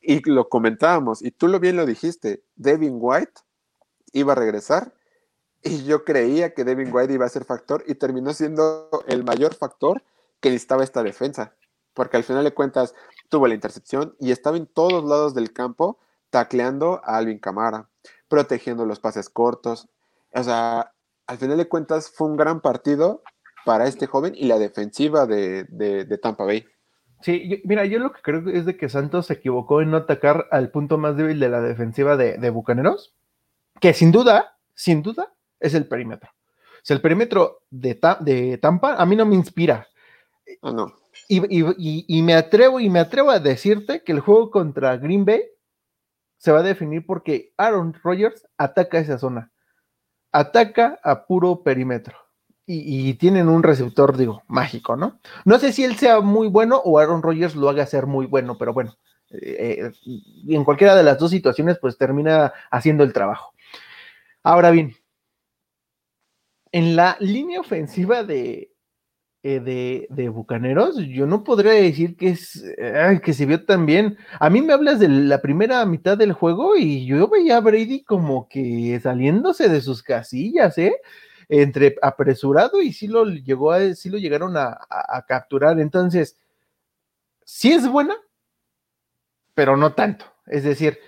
[0.00, 3.42] Y lo comentábamos, y tú lo bien lo dijiste, Devin White
[4.12, 4.92] iba a regresar
[5.62, 9.54] y yo creía que Devin White iba a ser factor y terminó siendo el mayor
[9.54, 10.02] factor
[10.40, 11.54] que necesitaba esta defensa,
[11.94, 12.94] porque al final de cuentas
[13.28, 15.98] tuvo la intercepción y estaba en todos lados del campo
[16.30, 17.88] tacleando a Alvin Camara,
[18.28, 19.88] protegiendo los pases cortos.
[20.34, 20.92] O sea,
[21.26, 23.22] al final de cuentas fue un gran partido
[23.64, 26.66] para este joven y la defensiva de, Tampa Bay.
[27.20, 30.48] Sí, mira, yo lo que creo es de que Santos se equivocó en no atacar
[30.50, 33.14] al punto más débil de la defensiva de, de Bucaneros,
[33.80, 36.30] que sin duda, sin duda, es el perímetro.
[36.30, 39.86] O sea, el perímetro de, de Tampa a mí no me inspira.
[40.62, 40.92] Ah, no.
[41.28, 45.42] Y, me atrevo y me atrevo a decirte que el juego contra Green Bay
[46.36, 49.50] se va a definir porque Aaron Rodgers ataca esa zona.
[50.32, 52.16] Ataca a puro perímetro.
[52.66, 55.20] Y, tienen un receptor, digo, mágico, ¿no?
[55.44, 58.56] No sé si él sea muy bueno o Aaron Rodgers lo haga ser muy bueno,
[58.56, 58.96] pero bueno,
[59.30, 59.90] eh,
[60.48, 63.51] en cualquiera de las dos situaciones, pues termina haciendo el trabajo.
[64.42, 64.94] Ahora bien,
[66.72, 68.72] en la línea ofensiva de,
[69.44, 72.64] eh, de, Bucaneros, yo no podría decir que, es,
[73.22, 74.16] que se vio tan bien.
[74.40, 78.04] A mí me hablas de la primera mitad del juego y yo veía a Brady
[78.04, 80.94] como que saliéndose de sus casillas, ¿eh?
[81.48, 85.78] Entre apresurado y sí lo llegó a, sí lo llegaron a, a capturar.
[85.80, 86.38] Entonces,
[87.44, 88.16] sí es buena,
[89.54, 90.24] pero no tanto.
[90.46, 90.98] Es decir,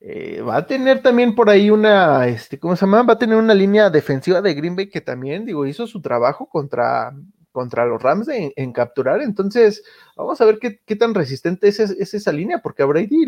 [0.00, 3.02] eh, va a tener también por ahí una, este, ¿cómo se llama?
[3.02, 6.48] Va a tener una línea defensiva de Green Bay que también, digo, hizo su trabajo
[6.48, 7.12] contra,
[7.50, 9.20] contra los Rams en, capturar.
[9.22, 9.82] Entonces,
[10.16, 13.26] vamos a ver qué, tan resistente es, esa línea, porque a Brady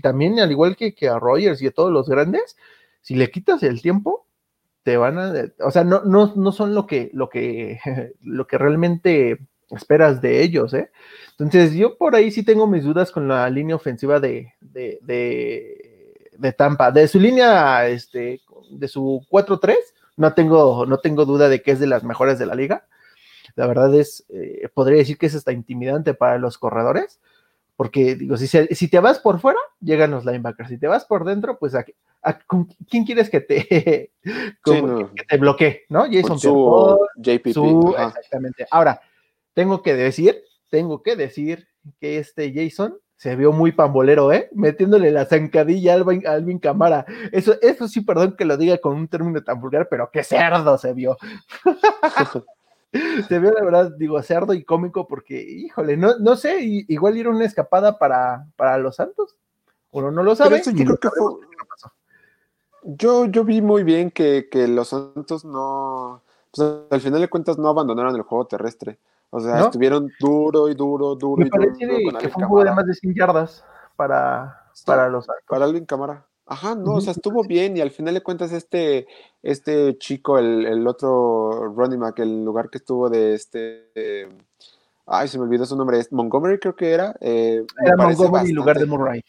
[0.00, 2.56] también, al igual que, que, a Rogers y a todos los grandes,
[3.00, 4.26] si le quitas el tiempo,
[4.84, 7.80] te van a, o sea, no, no, no son lo que, lo que,
[8.22, 9.40] lo que realmente
[9.70, 10.90] esperas de ellos, ¿eh?
[11.32, 15.00] Entonces, yo por ahí sí tengo mis dudas con la línea ofensiva de de
[16.52, 16.90] Tampa.
[16.90, 19.76] De su línea, este, de su 4-3,
[20.16, 22.86] no tengo, no tengo duda de que es de las mejores de la liga.
[23.54, 27.20] la verdad es, eh, podría decir que es hasta intimidante para los corredores,
[27.76, 31.24] porque digo, si, si te vas por fuera, llegan los linebackers, si te vas por
[31.24, 31.84] dentro, pues a,
[32.88, 34.12] ¿quién quieres que te,
[35.28, 35.84] te bloquee?
[35.90, 36.06] ¿No?
[36.10, 37.46] Jason su, JPP.
[37.48, 38.66] exactamente.
[38.70, 39.00] Ahora,
[39.52, 41.68] tengo que decir, tengo que decir
[42.00, 44.50] que este Jason se vio muy pambolero, ¿eh?
[44.52, 47.06] Metiéndole la zancadilla a Alvin, Alvin Camara.
[47.32, 50.76] Eso, eso sí, perdón que lo diga con un término tan vulgar, pero qué cerdo
[50.76, 51.16] se vio.
[53.28, 57.30] se vio, la verdad, digo, cerdo y cómico porque, híjole, no, no sé, igual era
[57.30, 59.34] una escapada para, para los Santos.
[59.92, 60.62] Uno no lo sabe.
[62.82, 67.56] yo, yo, vi muy bien que, que los Santos no, pues, al final de cuentas
[67.56, 68.98] no abandonaron el juego terrestre.
[69.30, 72.18] O sea, estuvieron duro y duro, duro Me y duro.
[72.18, 73.64] que fue un juego de más de 100 yardas
[73.96, 76.26] para, para los Para Alvin Camara.
[76.48, 79.08] Ajá, no, o sea, estuvo bien y al final de cuentas este,
[79.42, 84.28] este chico, el, el otro running back, el lugar que estuvo de este,
[85.06, 87.16] ay, se me olvidó su nombre, Montgomery creo que era.
[87.20, 89.24] Eh, era Montgomery en lugar de Murray.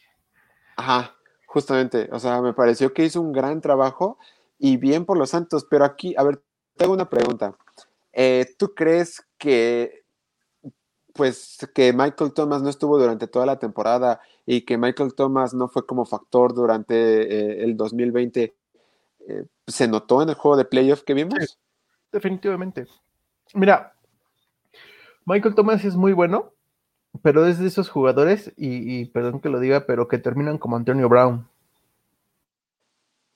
[0.75, 1.15] Ajá,
[1.47, 4.19] justamente, o sea, me pareció que hizo un gran trabajo
[4.59, 6.43] y bien por los Santos, pero aquí, a ver,
[6.75, 7.55] tengo una pregunta.
[8.19, 10.03] Eh, ¿Tú crees que
[11.13, 15.67] pues que Michael Thomas no estuvo durante toda la temporada y que Michael Thomas no
[15.67, 18.55] fue como factor durante eh, el 2020,
[19.27, 21.59] eh, ¿se notó en el juego de playoff que vimos?
[22.11, 22.87] definitivamente.
[23.53, 23.93] Mira,
[25.25, 26.53] Michael Thomas es muy bueno,
[27.21, 30.75] pero es de esos jugadores, y, y perdón que lo diga, pero que terminan como
[30.75, 31.47] Antonio Brown.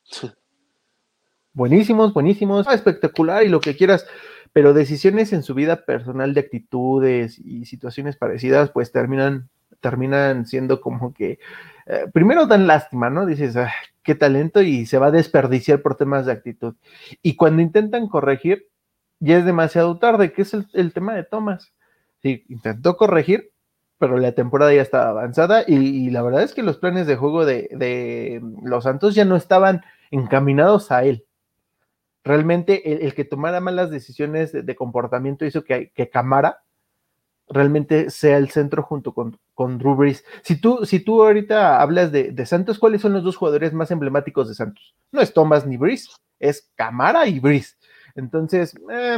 [1.53, 4.05] buenísimos, buenísimos, espectacular y lo que quieras,
[4.53, 9.49] pero decisiones en su vida personal de actitudes y situaciones parecidas, pues terminan,
[9.79, 11.39] terminan siendo como que,
[11.87, 13.25] eh, primero dan lástima, ¿no?
[13.25, 13.55] Dices,
[14.03, 16.75] qué talento y se va a desperdiciar por temas de actitud.
[17.21, 18.67] Y cuando intentan corregir,
[19.19, 21.73] ya es demasiado tarde, que es el, tema de Thomas.
[22.21, 23.51] Sí, intentó corregir,
[23.99, 27.45] pero la temporada ya estaba avanzada y, la verdad es que los planes de juego
[27.45, 29.81] de, de los Santos ya no estaban
[30.11, 31.25] encaminados a él
[32.23, 36.63] realmente el, que tomara malas decisiones de, comportamiento hizo que, que, Camara
[37.51, 40.23] realmente sea el centro junto con, con Drew Brees.
[40.43, 44.47] Si tú, si tú ahorita hablas de, Santos, ¿cuáles son los dos jugadores más emblemáticos
[44.47, 44.95] de Santos?
[45.11, 46.09] No es Thomas ni Brees,
[46.39, 47.77] es Camara y Brees.
[48.15, 49.17] Entonces, eh,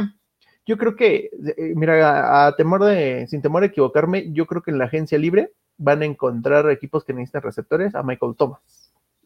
[0.66, 4.70] yo creo que, eh, mira, a, temor de, sin temor a equivocarme, yo creo que
[4.70, 8.60] en la agencia libre van a encontrar equipos que necesitan receptores a Michael Thomas.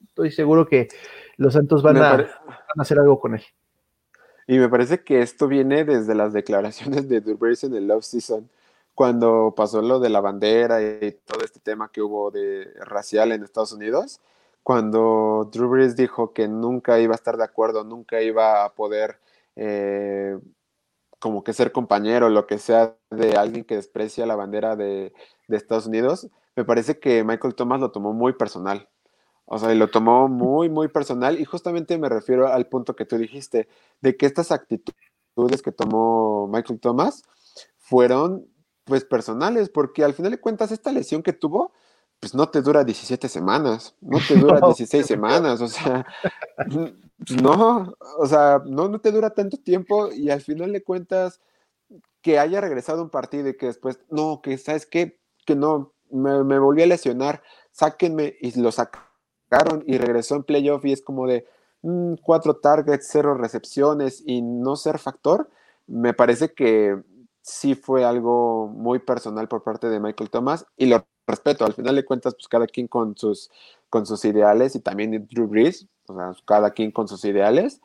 [0.06, 0.88] Estoy seguro que
[1.36, 2.26] los Santos van, a, van
[2.76, 3.42] a hacer algo con él.
[4.48, 8.48] Y me parece que esto viene desde las declaraciones de Drew Brees en el off-season,
[8.94, 13.44] cuando pasó lo de la bandera y todo este tema que hubo de racial en
[13.44, 14.20] Estados Unidos,
[14.62, 19.20] cuando Drew Brees dijo que nunca iba a estar de acuerdo, nunca iba a poder
[19.54, 20.38] eh,
[21.18, 25.12] como que ser compañero, lo que sea de alguien que desprecia la bandera de,
[25.46, 28.88] de Estados Unidos, me parece que Michael Thomas lo tomó muy personal.
[29.50, 33.06] O sea, y lo tomó muy, muy personal y justamente me refiero al punto que
[33.06, 33.66] tú dijiste,
[34.02, 37.22] de que estas actitudes que tomó Michael Thomas
[37.78, 38.46] fueron
[38.84, 41.72] pues personales, porque al final de cuentas esta lesión que tuvo,
[42.20, 46.06] pues no te dura 17 semanas, no te dura 16 semanas, o sea,
[47.42, 51.40] no, o sea, no, no te dura tanto tiempo y al final de cuentas
[52.20, 56.44] que haya regresado un partido y que después, no, que sabes qué, que no, me,
[56.44, 58.72] me volví a lesionar, sáquenme y lo
[59.48, 61.46] saca y regresó en playoff y es como de
[61.82, 65.50] mm, cuatro targets, cero recepciones y no ser factor,
[65.86, 67.02] me parece que
[67.42, 71.64] sí fue algo muy personal por parte de Michael Thomas y lo respeto.
[71.64, 73.50] Al final de cuentas, pues cada quien con sus,
[73.88, 77.80] con sus ideales y también Drew Brees, o sea, cada quien con sus ideales,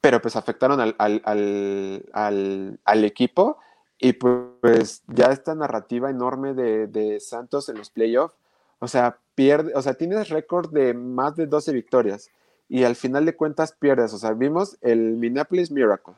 [0.00, 3.58] pero pues afectaron al, al, al, equipo
[3.98, 8.36] y pues ya esta narrativa enorme de, de Santos en los playoffs
[8.78, 12.30] o sea, pierde, o sea, tienes récord de más de 12 victorias
[12.68, 14.12] y al final de cuentas pierdes.
[14.12, 16.14] O sea, vimos el Minneapolis Miracle.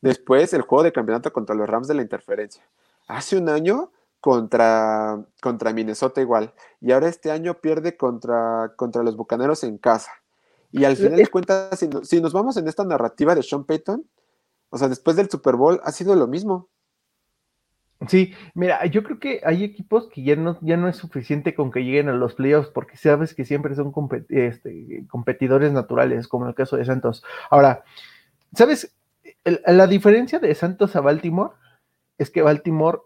[0.00, 2.62] Después el juego de campeonato contra los Rams de la interferencia.
[3.06, 6.52] Hace un año contra, contra Minnesota igual.
[6.80, 10.12] Y ahora este año pierde contra, contra los Bucaneros en casa.
[10.70, 14.04] Y al final de cuentas, si, si nos vamos en esta narrativa de Sean Payton,
[14.70, 16.68] o sea, después del Super Bowl ha sido lo mismo.
[18.06, 21.72] Sí, mira, yo creo que hay equipos que ya no, ya no es suficiente con
[21.72, 23.92] que lleguen a los playoffs, porque sabes que siempre son
[24.28, 27.24] este, competidores naturales, como el caso de Santos.
[27.50, 27.82] Ahora,
[28.54, 28.94] ¿sabes?
[29.44, 31.54] la diferencia de Santos a Baltimore
[32.18, 32.98] es que Baltimore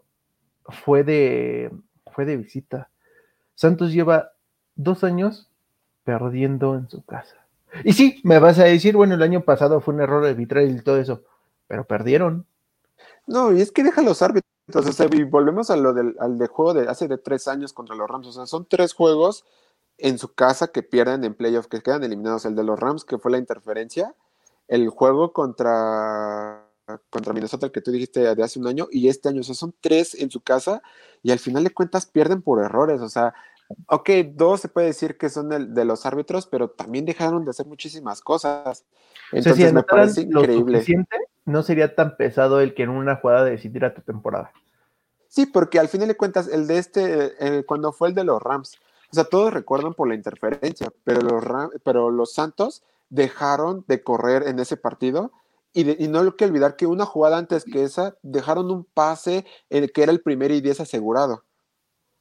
[0.64, 1.70] fue de,
[2.12, 2.90] fue de visita.
[3.54, 4.32] Santos lleva
[4.74, 5.50] dos años
[6.04, 7.36] perdiendo en su casa.
[7.84, 10.82] Y sí, me vas a decir, bueno, el año pasado fue un error arbitral y
[10.82, 11.24] todo eso,
[11.66, 12.46] pero perdieron
[13.26, 14.51] No, y es que deja los árbitros.
[14.72, 17.72] O sea, y volvemos a lo del al de juego de hace de tres años
[17.72, 18.28] contra los Rams.
[18.28, 19.44] O sea, son tres juegos
[19.98, 22.44] en su casa que pierden en playoff, que quedan eliminados.
[22.44, 24.14] El de los Rams, que fue la interferencia.
[24.68, 26.64] El juego contra,
[27.10, 29.40] contra Minnesota, el que tú dijiste de hace un año, y este año.
[29.40, 30.82] O sea, son tres en su casa
[31.22, 33.00] y al final de cuentas pierden por errores.
[33.00, 33.34] O sea,
[33.86, 37.66] ok, dos se puede decir que son de, los árbitros, pero también dejaron de hacer
[37.66, 38.84] muchísimas cosas.
[39.32, 40.84] Entonces me parece increíble.
[41.44, 44.52] No sería tan pesado el que en una jugada decidiera tu temporada.
[45.28, 48.42] Sí, porque al final de cuentas, el de este, eh, cuando fue el de los
[48.42, 48.78] Rams,
[49.10, 51.44] o sea, todos recuerdan por la interferencia, pero los,
[51.84, 55.32] pero los Santos dejaron de correr en ese partido
[55.74, 59.84] y, no hay que olvidar que una jugada antes que esa dejaron un pase en
[59.84, 61.44] el que era el primer y diez asegurado.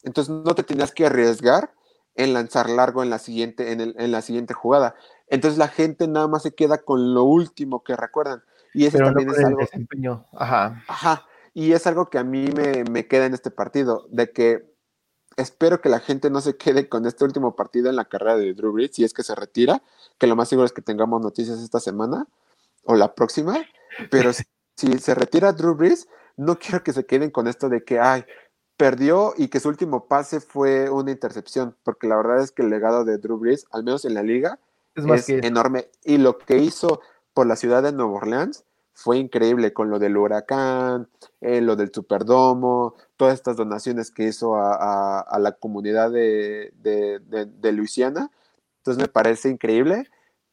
[0.03, 1.73] Entonces no te tenías que arriesgar
[2.15, 4.95] en lanzar largo en la siguiente, en, la siguiente jugada.
[5.27, 8.43] Entonces la gente nada más se queda con lo último que recuerdan.
[8.73, 9.59] Y eso también es algo.
[9.59, 10.25] Desempeño.
[10.33, 10.83] Ajá.
[10.87, 11.27] Ajá.
[11.53, 14.71] Y es algo que a mí me, me queda en este partido, de que
[15.37, 18.53] espero que la gente no se quede con este último partido en la carrera de
[18.53, 19.83] Drew Brees, si es que se retira,
[20.17, 22.27] que lo más seguro es que tengamos noticias esta semana
[22.83, 23.57] o la próxima,
[24.09, 24.31] pero
[24.75, 26.07] si se retira Drew Brees,
[26.37, 28.25] no quiero que se queden con esto de que, ay,
[28.77, 32.69] perdió y que su último pase fue una intercepción, porque la verdad es que el
[32.69, 34.59] legado de Drew Brees, al menos en la liga,
[34.95, 35.89] es, enorme.
[36.03, 37.01] Y lo que hizo
[37.33, 41.07] por la ciudad de Nueva Orleans fue increíble con lo del huracán,
[41.39, 48.29] eh, lo del superdomo, todas estas donaciones que hizo a, la comunidad de, de, Luisiana.
[48.77, 50.07] Entonces me parece increíble,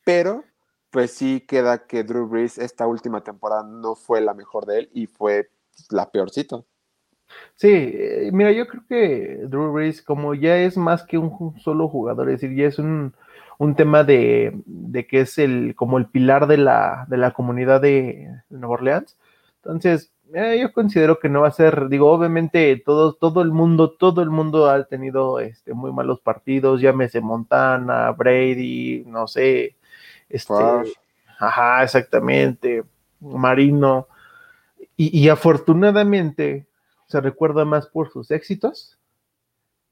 [0.04, 0.44] pero
[0.90, 4.90] pues sí queda que Drew Brees esta última temporada no fue la mejor de él
[4.94, 5.50] y fue
[5.90, 6.64] la peorcito.
[7.56, 11.88] Sí, eh, mira, yo creo que Drew Brees, como ya es más que un solo
[11.88, 13.14] jugador, es decir, ya es un,
[13.74, 14.62] tema de,
[15.08, 19.16] que es el como el pilar de la, de la comunidad de, Nueva Orleans.
[19.56, 23.90] Entonces, eh, yo considero que no va a ser, digo, obviamente todo, todo el mundo,
[23.90, 29.76] todo el mundo ha tenido este, muy malos partidos, llámese Montana, Brady, no sé,
[30.28, 30.54] este,
[31.38, 32.84] ajá, exactamente,
[33.20, 34.06] Marino,
[34.96, 36.66] y, y afortunadamente
[37.06, 38.97] se recuerda más por sus éxitos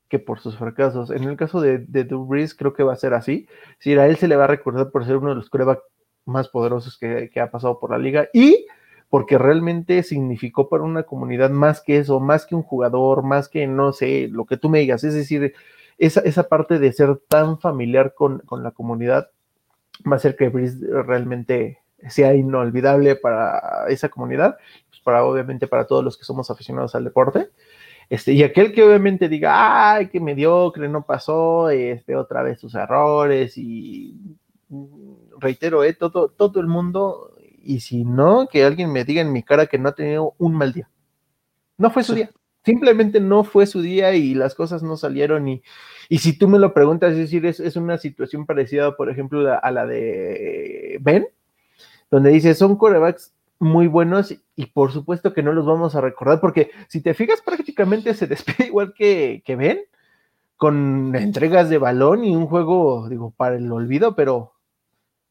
[0.09, 1.11] que por sus fracasos.
[1.11, 3.47] En el caso de, de Drew Brees, creo que va a ser así.
[3.79, 5.83] Si a él se le va a recordar por ser uno de los corebacks
[6.27, 8.67] más poderosos que, ha pasado por la liga y
[9.09, 13.67] porque realmente significó para una comunidad más que eso, más que un jugador, más que,
[13.69, 15.05] no sé, lo que tú me digas.
[15.05, 15.55] Es decir,
[15.97, 19.31] esa, esa parte de ser tan familiar con, con la comunidad
[20.11, 21.79] va a ser que Brees realmente
[22.09, 24.59] sea inolvidable para esa comunidad,
[24.91, 27.51] pues para obviamente para todos los que somos aficionados al deporte.
[28.09, 32.75] Este, y aquel que obviamente diga, ay, que mediocre, no pasó, este, otra vez sus
[32.75, 34.15] errores, y
[35.39, 39.43] reitero, eh, todo, todo el mundo, y si no, que alguien me diga en mi
[39.43, 40.89] cara que no ha tenido un mal día.
[41.79, 42.31] No fue su día,
[42.65, 45.49] simplemente no fue su día y las cosas no salieron.
[45.49, 45.63] Y,
[46.09, 49.53] y si tú me lo preguntas, es decir, es, es una situación parecida, por ejemplo,
[49.61, 51.29] a la de Ben,
[52.11, 56.41] donde dice, son corebacks muy buenos y por supuesto que no los vamos a recordar
[56.41, 59.81] porque si te fijas prácticamente se despide igual que, que Ben
[60.57, 64.55] con entregas de balón y un juego, digo, para el olvido, pero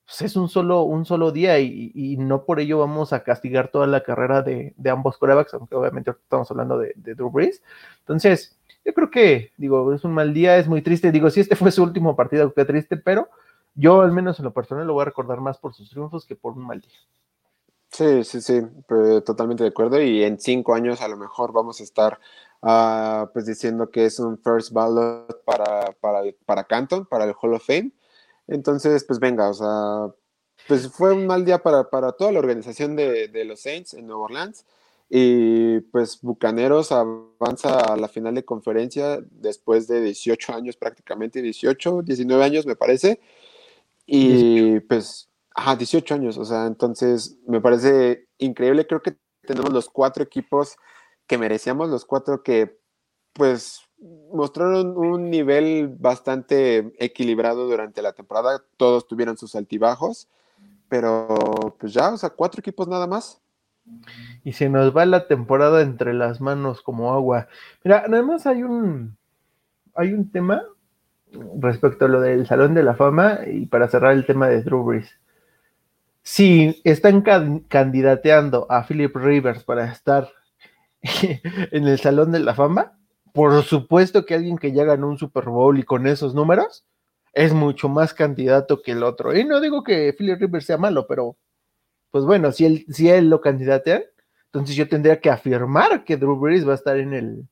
[0.06, 3.88] pues, es un solo, un solo día y, no por ello vamos a castigar toda
[3.88, 7.64] la carrera de, ambos corebacks, aunque obviamente estamos hablando de, Drew Brees.
[8.00, 11.12] Entonces, yo creo que, digo, es un mal día, es muy triste.
[11.12, 13.30] Digo, si este fue su último partido, qué triste, pero
[13.74, 16.36] yo, al menos en lo personal, lo voy a recordar más por sus triunfos que
[16.36, 17.00] por un mal día.
[17.96, 18.62] Sí, sí, sí,
[19.26, 20.02] totalmente de acuerdo.
[20.02, 22.20] Y en cinco años a lo mejor vamos a estar
[22.62, 27.54] uh, pues diciendo que es un first ballot para, para, para Canton, para el Hall
[27.54, 27.94] of Fame.
[28.48, 30.14] Entonces, pues venga, o sea,
[30.68, 34.08] pues fue un mal día para, para toda la organización de, de, los Saints en
[34.08, 34.66] Nueva Orleans.
[35.10, 42.02] Y pues Bucaneros avanza a la final de conferencia después de 18 años prácticamente, 18,
[42.02, 43.22] 19 años me parece.
[44.06, 48.86] Y pues, ajá, 18 años, o sea, entonces me parece increíble.
[48.86, 50.78] Creo que tenemos los cuatro equipos
[51.28, 52.78] que merecíamos, los cuatro que
[53.34, 53.82] pues
[54.32, 58.64] mostraron un nivel bastante equilibrado durante la temporada.
[58.78, 60.28] Todos tuvieron sus altibajos,
[60.90, 61.28] pero
[61.80, 63.42] pues ya, o sea, cuatro equipos nada más.
[64.44, 67.48] Y se nos va la temporada entre las manos como agua.
[67.84, 69.18] Mira, además hay un
[69.96, 70.64] hay un tema
[71.62, 74.84] respecto a lo del Salón de la Fama y para cerrar el tema de Drew
[74.84, 75.18] Brees.
[76.28, 77.22] Si están
[77.68, 80.28] candidateando a Philip Rivers para estar
[81.04, 82.98] en el Salón de la Fama,
[83.32, 86.84] por supuesto que alguien que ya ganó un Super Bowl y con esos números
[87.32, 89.38] es mucho más candidato que el otro.
[89.38, 91.38] Y no digo que Philip Rivers sea malo, pero
[92.10, 94.04] pues bueno, si él, si él lo candidatean,
[94.48, 97.48] Entonces yo tendría que afirmar que Drew Brees va a estar en el,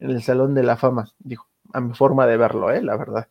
[0.00, 2.82] en el Salón de la Fama, digo, a mi forma de verlo, ¿eh?
[2.82, 3.28] la verdad.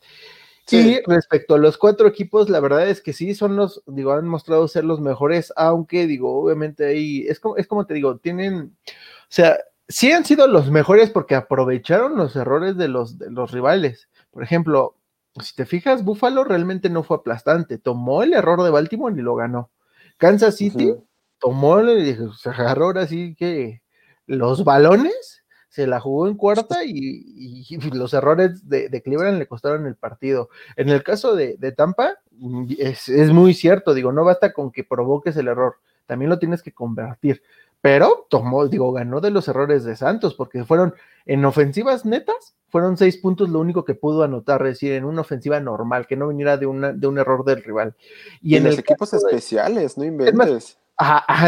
[0.66, 0.98] Sí.
[0.98, 4.28] Y respecto a los cuatro equipos, la verdad es que sí, son los, digo, han
[4.28, 8.76] mostrado ser los mejores, aunque, digo, obviamente ahí, es como, es como te digo, tienen,
[8.88, 8.92] o
[9.30, 9.58] sea,
[9.88, 14.10] sí han sido los mejores porque aprovecharon los errores de los, de los rivales.
[14.32, 14.98] Por ejemplo,
[15.42, 19.36] si te fijas, Buffalo realmente no fue aplastante, tomó el error de Baltimore y lo
[19.36, 19.70] ganó.
[20.18, 20.96] Kansas City
[21.40, 23.82] tomó, se agarró ahora sí que
[24.26, 25.44] los balones
[25.76, 30.48] se la jugó en cuarta y, los errores de, Cleveland le costaron el partido.
[30.78, 35.36] En el caso de, Tampa, mm, es, muy cierto, digo, no basta con que provoques
[35.36, 37.44] el error, también lo tienes que convertir.
[37.82, 40.94] Pero tomó, digo, ganó de los errores de Santos, porque fueron
[41.26, 45.22] en ofensivas netas, fueron seis puntos lo único que pudo anotar, es decir, en una
[45.22, 47.96] ofensiva normal, que no viniera de, una, de un error del rival.
[48.42, 50.80] Y, en los equipos especiales, no inventes.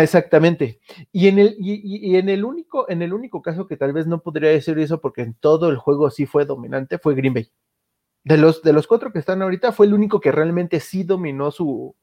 [0.01, 0.79] Exactamente.
[1.11, 4.21] Y en el, y, en el único, en el único caso que tal vez no
[4.21, 7.49] podría decir eso, porque en todo el juego sí fue dominante, fue Green Bay.
[8.23, 11.51] De los, de los cuatro que están ahorita, fue el único que realmente sí dominó
[11.51, 11.95] su,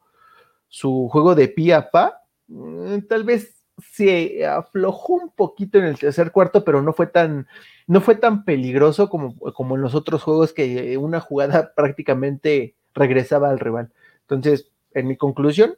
[0.68, 2.22] su juego de pie a pa.
[2.46, 7.46] Mm, tal vez se aflojó un poquito en el tercer cuarto, pero no fue tan,
[7.86, 13.50] no fue tan peligroso como, como en los otros juegos que una jugada prácticamente regresaba
[13.50, 13.92] al rival.
[14.22, 15.76] Entonces, en mi conclusión,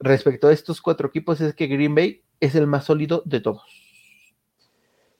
[0.00, 3.62] respecto a estos cuatro equipos es que Green Bay es el más sólido de todos.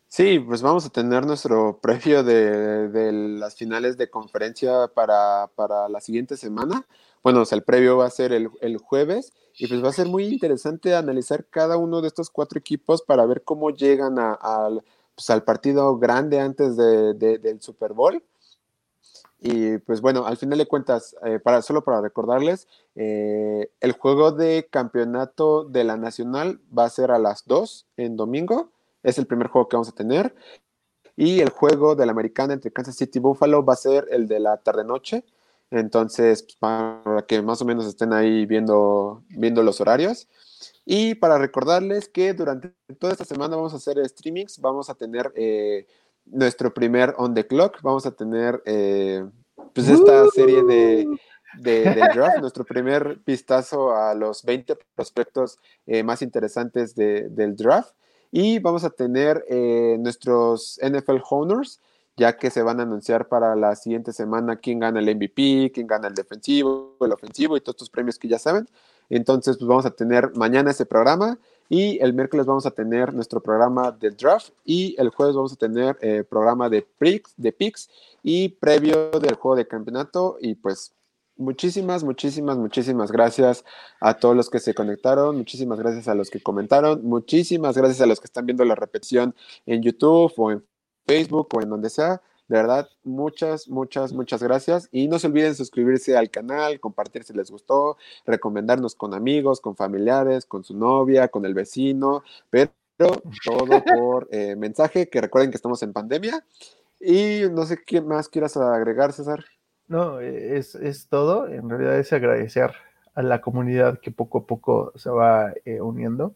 [0.09, 5.49] Sí, pues vamos a tener nuestro previo de, las finales de conferencia para,
[5.89, 6.87] la siguiente semana.
[7.22, 10.95] Bueno, el previo va a ser el, jueves y pues va a ser muy interesante
[10.95, 14.16] analizar cada uno de estos cuatro equipos para ver cómo llegan
[15.14, 18.22] pues, al partido grande antes del Super Bowl.
[19.41, 22.66] Y pues bueno, al final de cuentas, eh, para, solo para recordarles,
[22.97, 28.16] eh, el juego de campeonato de la Nacional va a ser a las 2 en
[28.16, 28.72] domingo.
[29.03, 30.34] Es el primer juego que vamos a tener.
[31.16, 34.26] Y el juego de la Americana entre Kansas City y Buffalo va a ser el
[34.28, 35.24] de la tarde-noche.
[35.70, 40.28] Entonces, pues, para que más o menos estén ahí viendo, viendo los horarios.
[40.84, 45.32] Y para recordarles que durante toda esta semana vamos a hacer streamings, vamos a tener
[45.36, 45.86] eh,
[46.31, 47.81] nuestro primer On the Clock.
[47.83, 49.24] Vamos a tener eh,
[49.74, 51.07] pues esta serie de,
[51.59, 51.83] de,
[52.14, 57.95] draft, nuestro primer vistazo a los 20 prospectos eh, más interesantes del draft.
[58.31, 61.81] Y vamos a tener eh, nuestros NFL Honors,
[62.16, 65.87] ya que se van a anunciar para la siguiente semana quién gana el MVP, quién
[65.87, 68.68] gana el defensivo, el ofensivo y todos estos premios que ya saben.
[69.09, 71.39] Entonces, pues vamos a tener mañana ese programa
[71.69, 75.57] y el miércoles vamos a tener nuestro programa de draft y el jueves vamos a
[75.57, 77.91] tener eh, programa de picks, de picks
[78.23, 80.39] y previo del juego de campeonato.
[80.41, 80.95] Y pues
[81.37, 83.64] muchísimas, muchísimas, muchísimas gracias
[84.01, 88.07] a todos los que se conectaron, muchísimas gracias a los que comentaron, muchísimas gracias a
[88.07, 89.35] los que están viendo la repetición
[89.66, 90.64] en YouTube o en
[91.07, 92.23] Facebook o en donde sea.
[92.49, 94.88] De verdad, muchas, muchas, muchas gracias.
[94.90, 99.76] Y no se olviden suscribirse al canal, compartir si les gustó, recomendarnos con amigos, con
[99.76, 105.57] familiares, con su novia, con el vecino, pero todo por eh, mensaje, que recuerden que
[105.57, 106.42] estamos en pandemia.
[107.01, 109.44] Y no sé qué más quieras agregar, César.
[109.86, 111.46] No, es, es todo.
[111.49, 112.72] En realidad es agradecer
[113.14, 116.34] a la comunidad que poco a poco se va eh, uniendo.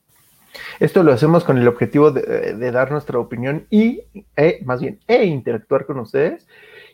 [0.80, 4.02] Esto lo hacemos con el objetivo de, dar nuestra opinión y,
[4.36, 6.46] e, más bien, e interactuar con ustedes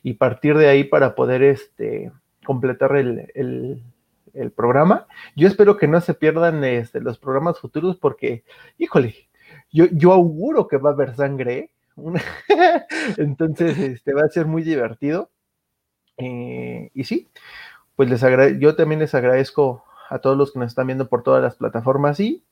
[0.03, 2.13] y partir de ahí para poder este,
[2.45, 3.83] completar el,
[4.55, 5.09] programa.
[5.35, 8.45] Yo espero que no se pierdan este, los programas futuros porque,
[8.79, 9.29] híjole,
[9.73, 11.59] yo, yo auguro que va a haber sangre.
[11.59, 11.71] ¿eh?
[13.17, 15.31] Entonces, este, va a ser muy divertido.
[16.19, 17.29] Eh, y sí,
[17.97, 21.43] pues les yo también les agradezco a todos los que nos están viendo por todas
[21.43, 22.45] las plataformas y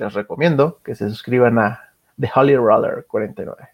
[0.00, 3.68] les recomiendo que se suscriban a The Holly Roller 49.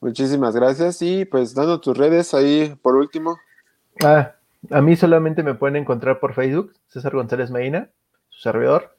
[0.00, 3.38] Muchísimas gracias y pues dando tus redes ahí por último.
[4.02, 4.32] Ah,
[4.70, 7.88] a mí solamente me pueden encontrar por Facebook, César González Medina,
[8.28, 8.96] su servidor.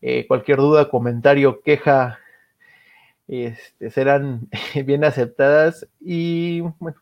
[0.00, 2.18] Eh, cualquier duda, comentario, queja,
[3.26, 4.48] este, serán
[4.84, 6.98] bien aceptadas y bueno,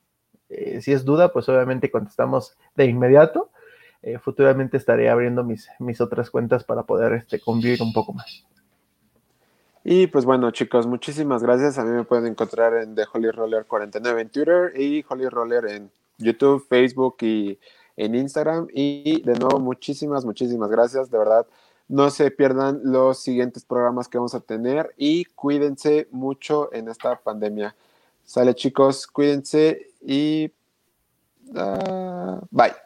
[0.49, 3.51] eh, si es duda, pues obviamente contestamos de inmediato.
[4.03, 8.45] Eh, futuramente estaré abriendo mis, mis otras cuentas para poder este, convivir un poco más.
[9.89, 11.79] Y pues bueno, chicos, muchísimas gracias.
[11.79, 15.65] A mí me pueden encontrar en The Holy Roller 49 en Twitter y Holy Roller
[15.67, 17.59] en YouTube, Facebook y
[17.97, 18.67] en Instagram.
[18.73, 21.09] Y de nuevo, muchísimas, muchísimas gracias.
[21.11, 21.47] De verdad,
[21.89, 27.17] no se pierdan los siguientes programas que vamos a tener y cuídense mucho en esta
[27.21, 27.77] pandemia.
[28.25, 30.53] Sale chicos, cuídense y
[31.55, 32.86] uh, bye.